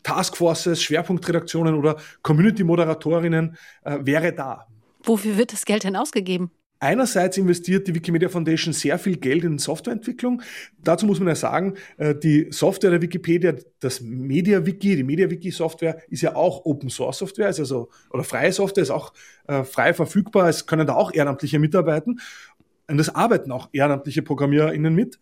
Taskforces, 0.02 0.82
Schwerpunktredaktionen 0.82 1.74
oder 1.74 1.96
Community-Moderatorinnen 2.22 3.56
äh, 3.84 3.98
wäre 4.02 4.32
da. 4.32 4.66
Wofür 5.02 5.36
wird 5.36 5.52
das 5.52 5.64
Geld 5.64 5.82
denn 5.84 5.96
ausgegeben? 5.96 6.52
Einerseits 6.82 7.38
investiert 7.38 7.86
die 7.86 7.94
Wikimedia 7.94 8.28
Foundation 8.28 8.74
sehr 8.74 8.98
viel 8.98 9.16
Geld 9.16 9.44
in 9.44 9.56
Softwareentwicklung. 9.56 10.42
Dazu 10.82 11.06
muss 11.06 11.20
man 11.20 11.28
ja 11.28 11.36
sagen, 11.36 11.74
äh, 11.96 12.12
die 12.12 12.48
Software 12.50 12.90
der 12.90 13.00
Wikipedia, 13.00 13.54
das 13.78 14.00
MediaWiki, 14.00 14.96
die 14.96 15.04
MediaWiki-Software 15.04 16.02
ist 16.08 16.22
ja 16.22 16.34
auch 16.34 16.64
Open 16.64 16.90
Source 16.90 17.18
Software, 17.18 17.50
ist 17.50 17.60
also, 17.60 17.88
oder 18.10 18.24
freie 18.24 18.52
Software, 18.52 18.82
ist 18.82 18.90
auch 18.90 19.12
äh, 19.46 19.62
frei 19.62 19.94
verfügbar. 19.94 20.48
Es 20.48 20.66
können 20.66 20.84
da 20.84 20.94
auch 20.94 21.14
Ehrenamtliche 21.14 21.60
mitarbeiten. 21.60 22.18
Und 22.88 22.98
es 22.98 23.14
arbeiten 23.14 23.52
auch 23.52 23.68
ehrenamtliche 23.72 24.22
ProgrammiererInnen 24.22 24.92
mit. 24.92 25.20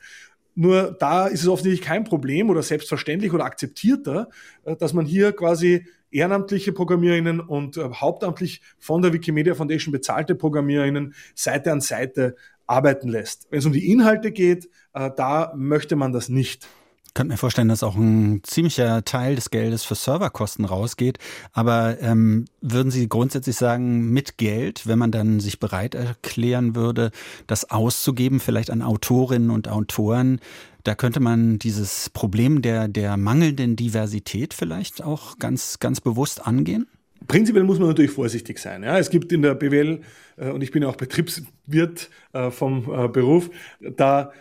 Nur 0.55 0.97
da 0.99 1.27
ist 1.27 1.43
es 1.43 1.49
offensichtlich 1.49 1.87
kein 1.87 2.05
Problem 2.05 2.49
oder 2.49 2.63
selbstverständlich 2.63 3.35
oder 3.35 3.45
akzeptierter, 3.45 4.31
äh, 4.65 4.77
dass 4.77 4.95
man 4.95 5.05
hier 5.05 5.33
quasi 5.33 5.85
ehrenamtliche 6.11 6.73
ProgrammierInnen 6.73 7.41
und 7.41 7.77
äh, 7.77 7.89
hauptamtlich 7.93 8.63
von 8.79 9.03
der 9.03 9.13
Wikimedia 9.13 9.55
Foundation 9.55 9.93
bezahlte 9.93 10.35
ProgrammierInnen 10.35 11.15
Seite 11.35 11.73
an 11.73 11.81
Seite 11.81 12.37
arbeiten 12.67 13.09
lässt. 13.09 13.47
Wenn 13.51 13.59
es 13.59 13.67
um 13.67 13.73
die 13.73 13.91
Inhalte 13.91 14.31
geht, 14.33 14.69
äh, 14.95 15.11
da 15.17 15.53
möchte 15.57 15.97
man 15.97 16.13
das 16.13 16.29
nicht. 16.29 16.69
Ich 17.11 17.15
könnte 17.15 17.33
mir 17.33 17.39
vorstellen, 17.39 17.67
dass 17.67 17.83
auch 17.83 17.97
ein 17.97 18.41
ziemlicher 18.45 19.05
Teil 19.05 19.35
des 19.35 19.51
Geldes 19.51 19.83
für 19.83 19.97
Serverkosten 19.97 20.65
rausgeht. 20.65 21.19
Aber 21.53 22.01
ähm, 22.01 22.45
würden 22.61 22.93
Sie 22.93 23.09
grundsätzlich 23.09 23.57
sagen, 23.57 24.13
mit 24.13 24.39
Geld, 24.39 24.87
wenn 24.87 25.01
man 25.01 25.11
dann 25.11 25.41
sich 25.41 25.59
bereit 25.59 25.97
erklären 25.97 26.77
würde, 26.77 27.11
das 27.49 27.69
auszugeben, 27.69 28.39
vielleicht 28.39 28.71
an 28.71 28.81
Autorinnen 28.81 29.51
und 29.51 29.67
Autoren, 29.67 30.39
da 30.85 30.95
könnte 30.95 31.21
man 31.21 31.59
dieses 31.59 32.11
Problem 32.11 32.63
der, 32.63 32.89
der 32.89 33.17
mangelnden 33.17 33.77
Diversität 33.77 34.55
vielleicht 34.55 35.03
auch 35.03 35.39
ganz, 35.39 35.79
ganz 35.79 36.01
bewusst 36.01 36.47
angehen? 36.47 36.87
Prinzipiell 37.29 37.65
muss 37.65 37.79
man 37.79 37.89
natürlich 37.89 38.11
vorsichtig 38.11 38.59
sein. 38.59 38.83
Ja. 38.83 38.99
Es 38.99 39.11
gibt 39.11 39.33
in 39.33 39.43
der 39.43 39.55
BWL, 39.55 40.01
äh, 40.37 40.51
und 40.51 40.63
ich 40.63 40.71
bin 40.71 40.83
ja 40.83 40.89
auch 40.89 40.97
Betriebswirt 40.97 42.11
äh, 42.33 42.51
vom 42.51 42.91
äh, 42.93 43.09
Beruf, 43.09 43.51
da 43.81 44.33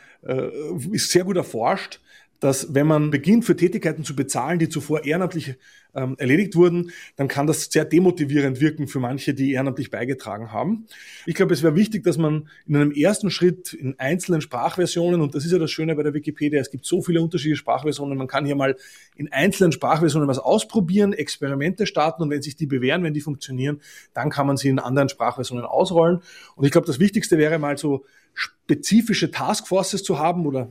ist 0.91 1.12
sehr 1.12 1.23
gut 1.23 1.38
erforscht, 1.38 2.02
dass 2.39 2.73
wenn 2.73 2.88
man 2.88 3.12
beginnt, 3.12 3.45
für 3.45 3.56
Tätigkeiten 3.56 4.04
zu 4.04 4.15
bezahlen, 4.15 4.60
die 4.60 4.69
zuvor 4.69 5.04
ehrenamtlich 5.04 5.56
ähm, 5.95 6.15
erledigt 6.19 6.56
wurden, 6.56 6.91
dann 7.15 7.28
kann 7.28 7.47
das 7.47 7.65
sehr 7.65 7.86
demotivierend 7.86 8.62
wirken 8.62 8.88
für 8.88 8.99
manche, 8.99 9.34
die 9.34 9.54
ehrenamtlich 9.54 9.89
beigetragen 9.89 10.52
haben. 10.52 10.86
Ich 11.25 11.36
glaube, 11.36 11.54
es 11.54 11.63
wäre 11.63 11.75
wichtig, 11.75 12.04
dass 12.04 12.17
man 12.17 12.47
in 12.67 12.75
einem 12.75 12.91
ersten 12.91 13.32
Schritt 13.32 13.73
in 13.73 13.97
einzelnen 13.99 14.41
Sprachversionen, 14.41 15.21
und 15.21 15.36
das 15.36 15.45
ist 15.45 15.52
ja 15.52 15.58
das 15.58 15.71
Schöne 15.71 15.95
bei 15.95 16.04
der 16.04 16.13
Wikipedia, 16.13 16.60
es 16.62 16.71
gibt 16.71 16.86
so 16.86 17.02
viele 17.02 17.21
unterschiedliche 17.21 17.58
Sprachversionen, 17.58 18.17
man 18.17 18.28
kann 18.28 18.45
hier 18.45 18.56
mal 18.56 18.75
in 19.15 19.32
einzelnen 19.32 19.71
Sprachversionen 19.71 20.28
was 20.28 20.39
ausprobieren, 20.39 21.13
Experimente 21.13 21.88
starten 21.88 22.23
und 22.23 22.30
wenn 22.30 22.41
sich 22.41 22.56
die 22.56 22.67
bewähren, 22.67 23.04
wenn 23.04 23.13
die 23.13 23.21
funktionieren, 23.21 23.82
dann 24.13 24.30
kann 24.30 24.47
man 24.47 24.58
sie 24.58 24.69
in 24.69 24.80
anderen 24.80 25.10
Sprachversionen 25.10 25.65
ausrollen. 25.65 26.19
Und 26.56 26.65
ich 26.65 26.71
glaube, 26.71 26.88
das 26.88 26.99
Wichtigste 26.99 27.38
wäre 27.38 27.58
mal 27.60 27.78
so 27.78 28.06
spezifische 28.39 29.32
Taskforces 29.32 30.04
zu 30.04 30.17
haben 30.17 30.45
oder, 30.45 30.69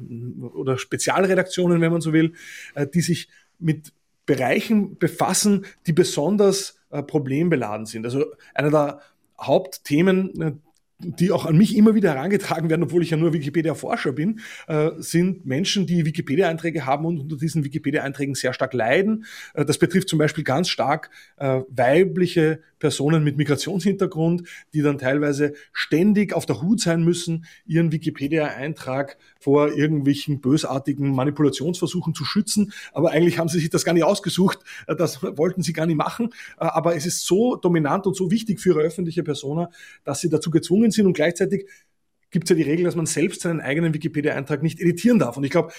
oder 0.55 0.79
Spezialredaktionen, 0.79 1.81
wenn 1.81 1.93
man 1.93 2.01
so 2.01 2.13
will, 2.13 2.35
äh, 2.75 2.87
die 2.87 3.03
sich 3.03 3.29
mit 3.59 3.93
Bereichen 4.25 4.99
befassen, 4.99 5.67
die 5.87 5.93
besonders 5.93 6.79
äh, 6.91 7.03
problembeladen 7.03 7.87
sind. 7.87 8.05
Also 8.07 8.27
einer 8.55 8.71
der 8.71 9.01
Hauptthemen, 9.41 10.41
äh, 10.41 10.53
die 11.01 11.31
auch 11.31 11.47
an 11.47 11.57
mich 11.57 11.77
immer 11.77 11.95
wieder 11.95 12.11
herangetragen 12.15 12.71
werden, 12.71 12.83
obwohl 12.83 13.05
ich 13.05 13.11
ja 13.11 13.17
nur 13.17 13.33
Wikipedia-Forscher 13.33 14.13
bin, 14.13 14.41
äh, 14.67 14.91
sind 14.99 15.47
Menschen, 15.47 15.87
die 15.87 16.05
Wikipedia-Einträge 16.05 16.87
haben 16.87 17.05
und 17.05 17.21
unter 17.21 17.37
diesen 17.37 17.65
Wikipedia-Einträgen 17.65 18.35
sehr 18.35 18.53
stark 18.53 18.75
leiden. 18.75 19.25
Äh, 19.55 19.65
das 19.65 19.79
betrifft 19.79 20.09
zum 20.09 20.19
Beispiel 20.19 20.43
ganz 20.43 20.69
stark 20.69 21.11
äh, 21.37 21.61
weibliche 21.69 22.61
Personen 22.81 23.23
mit 23.23 23.37
Migrationshintergrund, 23.37 24.49
die 24.75 24.83
dann 24.83 24.99
teilweise 24.99 25.55
ständig 25.73 26.33
auf 26.33 26.47
der 26.47 26.63
Hut 26.63 26.81
sein 26.81 27.05
müssen, 27.05 27.47
ihren 27.65 27.93
Wikipedia-Eintrag 27.93 29.19
vor 29.39 29.73
irgendwelchen 29.73 30.41
bösartigen 30.41 31.15
Manipulationsversuchen 31.15 32.15
zu 32.15 32.25
schützen. 32.25 32.73
Aber 32.93 33.13
eigentlich 33.13 33.39
haben 33.39 33.49
sie 33.49 33.61
sich 33.61 33.71
das 33.71 33.85
gar 33.85 33.93
nicht 33.93 34.05
ausgesucht, 34.05 34.59
das 34.87 35.23
wollten 35.23 35.63
sie 35.63 35.73
gar 35.73 35.87
nicht 35.87 35.97
machen. 35.97 36.31
Aber 36.57 36.97
es 36.97 37.07
ist 37.07 37.25
so 37.25 37.57
dominant 37.57 38.07
und 38.07 38.17
so 38.17 38.31
wichtig 38.31 38.61
für 38.61 38.71
ihre 38.71 38.81
öffentliche 38.81 39.23
Persona, 39.23 39.71
dass 40.05 40.21
sie 40.21 40.29
dazu 40.29 40.51
gezwungen 40.51 40.88
sind 40.91 41.07
und 41.07 41.13
gleichzeitig 41.13 41.67
gibt 42.31 42.45
es 42.45 42.51
ja 42.51 42.57
die 42.57 42.69
Regel, 42.71 42.85
dass 42.85 42.97
man 42.97 43.07
selbst 43.07 43.41
seinen 43.41 43.61
eigenen 43.61 43.95
Wikipedia-Eintrag 43.95 44.63
nicht 44.63 44.81
editieren 44.81 45.19
darf. 45.19 45.37
Und 45.37 45.45
ich 45.45 45.51
glaube, 45.51 45.73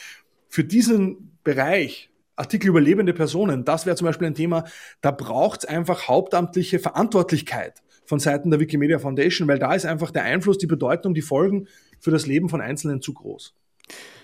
für 0.48 0.64
diesen 0.64 1.38
Bereich 1.44 2.10
Artikel 2.36 2.70
über 2.70 2.82
lebende 2.82 3.14
Personen, 3.14 3.66
das 3.66 3.86
wäre 3.86 3.96
zum 3.96 4.06
Beispiel 4.06 4.28
ein 4.28 4.34
Thema, 4.34 4.64
da 5.02 5.12
braucht 5.12 5.60
es 5.60 5.66
einfach 5.66 6.08
hauptamtliche 6.08 6.80
Verantwortlichkeit 6.80 7.84
von 8.06 8.20
Seiten 8.20 8.50
der 8.50 8.60
Wikimedia 8.60 8.98
Foundation, 8.98 9.48
weil 9.48 9.60
da 9.60 9.74
ist 9.74 9.86
einfach 9.86 10.10
der 10.10 10.24
Einfluss, 10.24 10.58
die 10.58 10.66
Bedeutung, 10.66 11.14
die 11.14 11.22
Folgen 11.22 11.68
für 12.00 12.12
das 12.12 12.26
Leben 12.26 12.50
von 12.50 12.62
Einzelnen 12.62 13.02
zu 13.02 13.14
groß. 13.14 13.56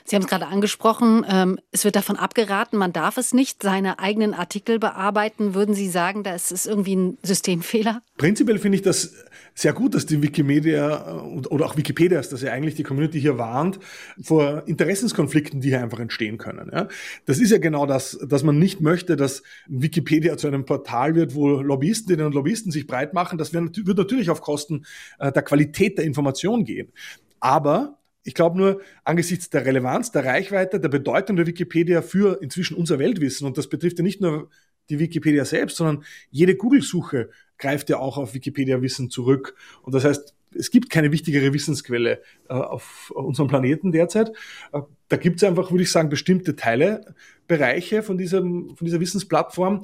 Sie 0.08 0.16
haben 0.16 0.22
es 0.22 0.30
gerade 0.30 0.46
angesprochen, 0.46 1.26
ähm, 1.28 1.60
es 1.72 1.84
wird 1.84 1.96
davon 1.96 2.16
abgeraten, 2.16 2.78
man 2.78 2.94
darf 2.94 3.18
es 3.18 3.34
nicht, 3.34 3.64
seine 3.64 3.98
eigenen 3.98 4.36
Artikel 4.36 4.78
bearbeiten. 4.78 5.56
Würden 5.56 5.74
Sie 5.74 5.90
sagen, 5.90 6.24
da 6.24 6.36
ist 6.36 6.68
irgendwie 6.68 6.96
ein 6.96 7.18
Systemfehler? 7.24 8.04
Prinzipiell 8.16 8.60
finde 8.60 8.76
ich 8.76 8.84
das 8.84 9.16
sehr 9.56 9.74
gut, 9.74 9.96
dass 9.96 10.06
die 10.06 10.22
Wikimedia 10.22 11.08
äh, 11.08 11.48
oder 11.48 11.66
auch 11.66 11.76
Wikipedia 11.76 12.20
ist, 12.20 12.32
dass 12.32 12.44
ja 12.44 12.52
eigentlich 12.52 12.76
die 12.76 12.84
Community 12.84 13.20
hier 13.20 13.40
warnt 13.40 13.80
vor 14.22 14.68
Interessenskonflikten, 14.68 15.62
die 15.62 15.70
hier 15.70 15.82
einfach 15.82 16.00
entstehen 16.00 16.38
können. 16.38 16.70
Ja? 16.72 16.88
Das 17.26 17.40
ist 17.40 17.50
ja 17.50 17.58
genau 17.58 17.88
das, 17.88 18.20
dass 18.28 18.44
man 18.44 18.60
nicht 18.60 18.82
möchte, 18.82 19.16
dass 19.16 19.42
Wikipedia 19.68 20.38
zu 20.38 20.46
einem 20.46 20.66
Portal 20.66 21.16
wird, 21.16 21.34
wo 21.34 21.50
Lobbyistinnen 21.50 22.28
und 22.28 22.36
Lobbyisten 22.36 22.72
sich 22.72 22.86
breit 22.86 23.16
machen. 23.16 23.40
Das 23.40 23.54
wird 23.54 23.98
natürlich 23.98 24.30
auf 24.30 24.42
Kosten 24.42 24.86
äh, 25.18 25.32
der 25.32 25.42
Qualität 25.42 25.98
der 25.98 26.06
Information 26.06 26.64
gehen. 26.64 26.92
Aber 27.40 27.98
ich 28.26 28.34
glaube 28.34 28.58
nur, 28.58 28.82
angesichts 29.04 29.50
der 29.52 29.66
Relevanz, 29.66 30.12
der 30.12 30.26
Reichweite, 30.26 30.80
der 30.80 30.90
Bedeutung 30.90 31.36
der 31.38 31.46
Wikipedia 31.46 32.02
für 32.02 32.42
inzwischen 32.42 32.76
unser 32.76 33.00
Weltwissen, 33.00 33.48
und 33.48 33.58
das 33.58 33.70
betrifft 33.70 34.00
ja 34.00 34.04
nicht 34.04 34.20
nur 34.20 34.50
die 34.90 35.00
Wikipedia 35.00 35.46
selbst, 35.46 35.78
sondern 35.78 36.04
jede 36.32 36.56
Google-Suche 36.56 37.30
greift 37.58 37.90
ja 37.90 37.98
auch 38.00 38.18
auf 38.18 38.34
Wikipedia-Wissen 38.34 39.10
zurück. 39.10 39.56
Und 39.84 39.96
das 39.96 40.04
heißt, 40.04 40.34
es 40.58 40.72
gibt 40.72 40.90
keine 40.90 41.12
wichtigere 41.12 41.54
Wissensquelle 41.54 42.22
äh, 42.50 42.54
auf 42.54 43.12
unserem 43.12 43.48
Planeten 43.48 43.92
derzeit. 43.92 44.30
Äh, 44.74 44.82
da 45.08 45.18
gibt 45.18 45.38
es 45.38 45.44
einfach, 45.44 45.72
würde 45.72 45.84
ich 45.84 45.92
sagen, 45.92 46.10
bestimmte 46.10 46.56
Teile, 46.56 47.14
Bereiche 47.48 48.02
von, 48.04 48.18
diesem, 48.18 48.76
von 48.76 48.86
dieser 48.86 49.00
Wissensplattform, 49.00 49.84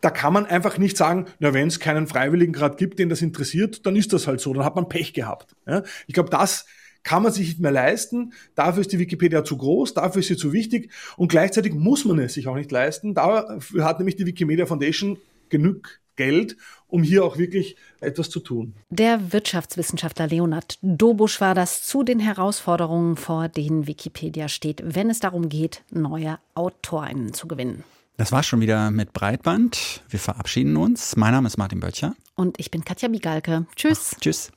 da 0.00 0.10
kann 0.10 0.32
man 0.32 0.46
einfach 0.46 0.78
nicht 0.78 0.96
sagen, 0.96 1.26
na, 1.38 1.54
wenn 1.54 1.68
es 1.68 1.78
keinen 1.78 2.08
Freiwilligen 2.08 2.52
gerade 2.52 2.76
gibt, 2.76 2.98
den 2.98 3.08
das 3.08 3.22
interessiert, 3.22 3.86
dann 3.86 3.94
ist 3.94 4.12
das 4.12 4.26
halt 4.26 4.40
so, 4.40 4.52
dann 4.52 4.64
hat 4.64 4.74
man 4.74 4.88
Pech 4.88 5.14
gehabt. 5.14 5.54
Ja? 5.64 5.84
Ich 6.08 6.14
glaube, 6.14 6.28
das 6.28 6.66
kann 7.02 7.22
man 7.22 7.32
sich 7.32 7.48
nicht 7.48 7.60
mehr 7.60 7.72
leisten. 7.72 8.32
Dafür 8.54 8.82
ist 8.82 8.92
die 8.92 8.98
Wikipedia 8.98 9.44
zu 9.44 9.56
groß, 9.56 9.94
dafür 9.94 10.20
ist 10.20 10.28
sie 10.28 10.36
zu 10.36 10.52
wichtig 10.52 10.90
und 11.16 11.28
gleichzeitig 11.28 11.74
muss 11.74 12.04
man 12.04 12.18
es 12.18 12.34
sich 12.34 12.48
auch 12.48 12.56
nicht 12.56 12.70
leisten. 12.70 13.14
Dafür 13.14 13.84
hat 13.84 13.98
nämlich 13.98 14.16
die 14.16 14.26
Wikimedia 14.26 14.66
Foundation 14.66 15.18
genug 15.48 16.00
Geld, 16.16 16.56
um 16.88 17.02
hier 17.02 17.24
auch 17.24 17.38
wirklich 17.38 17.76
etwas 18.00 18.28
zu 18.28 18.40
tun. 18.40 18.74
Der 18.90 19.32
Wirtschaftswissenschaftler 19.32 20.26
Leonhard 20.26 20.78
Dobusch 20.82 21.40
war 21.40 21.54
das 21.54 21.82
zu 21.82 22.02
den 22.02 22.20
Herausforderungen, 22.20 23.16
vor 23.16 23.48
denen 23.48 23.86
Wikipedia 23.86 24.48
steht, 24.48 24.82
wenn 24.84 25.08
es 25.08 25.20
darum 25.20 25.48
geht, 25.48 25.82
neue 25.90 26.38
AutorInnen 26.54 27.32
zu 27.32 27.48
gewinnen. 27.48 27.84
Das 28.18 28.30
war 28.30 28.42
schon 28.42 28.60
wieder 28.60 28.90
mit 28.90 29.14
Breitband. 29.14 30.02
Wir 30.10 30.20
verabschieden 30.20 30.76
uns. 30.76 31.16
Mein 31.16 31.32
Name 31.32 31.46
ist 31.46 31.56
Martin 31.56 31.80
Böttcher. 31.80 32.14
Und 32.34 32.60
ich 32.60 32.70
bin 32.70 32.84
Katja 32.84 33.08
Migalke. 33.08 33.66
Tschüss. 33.74 34.12
Ach, 34.14 34.20
tschüss. 34.20 34.52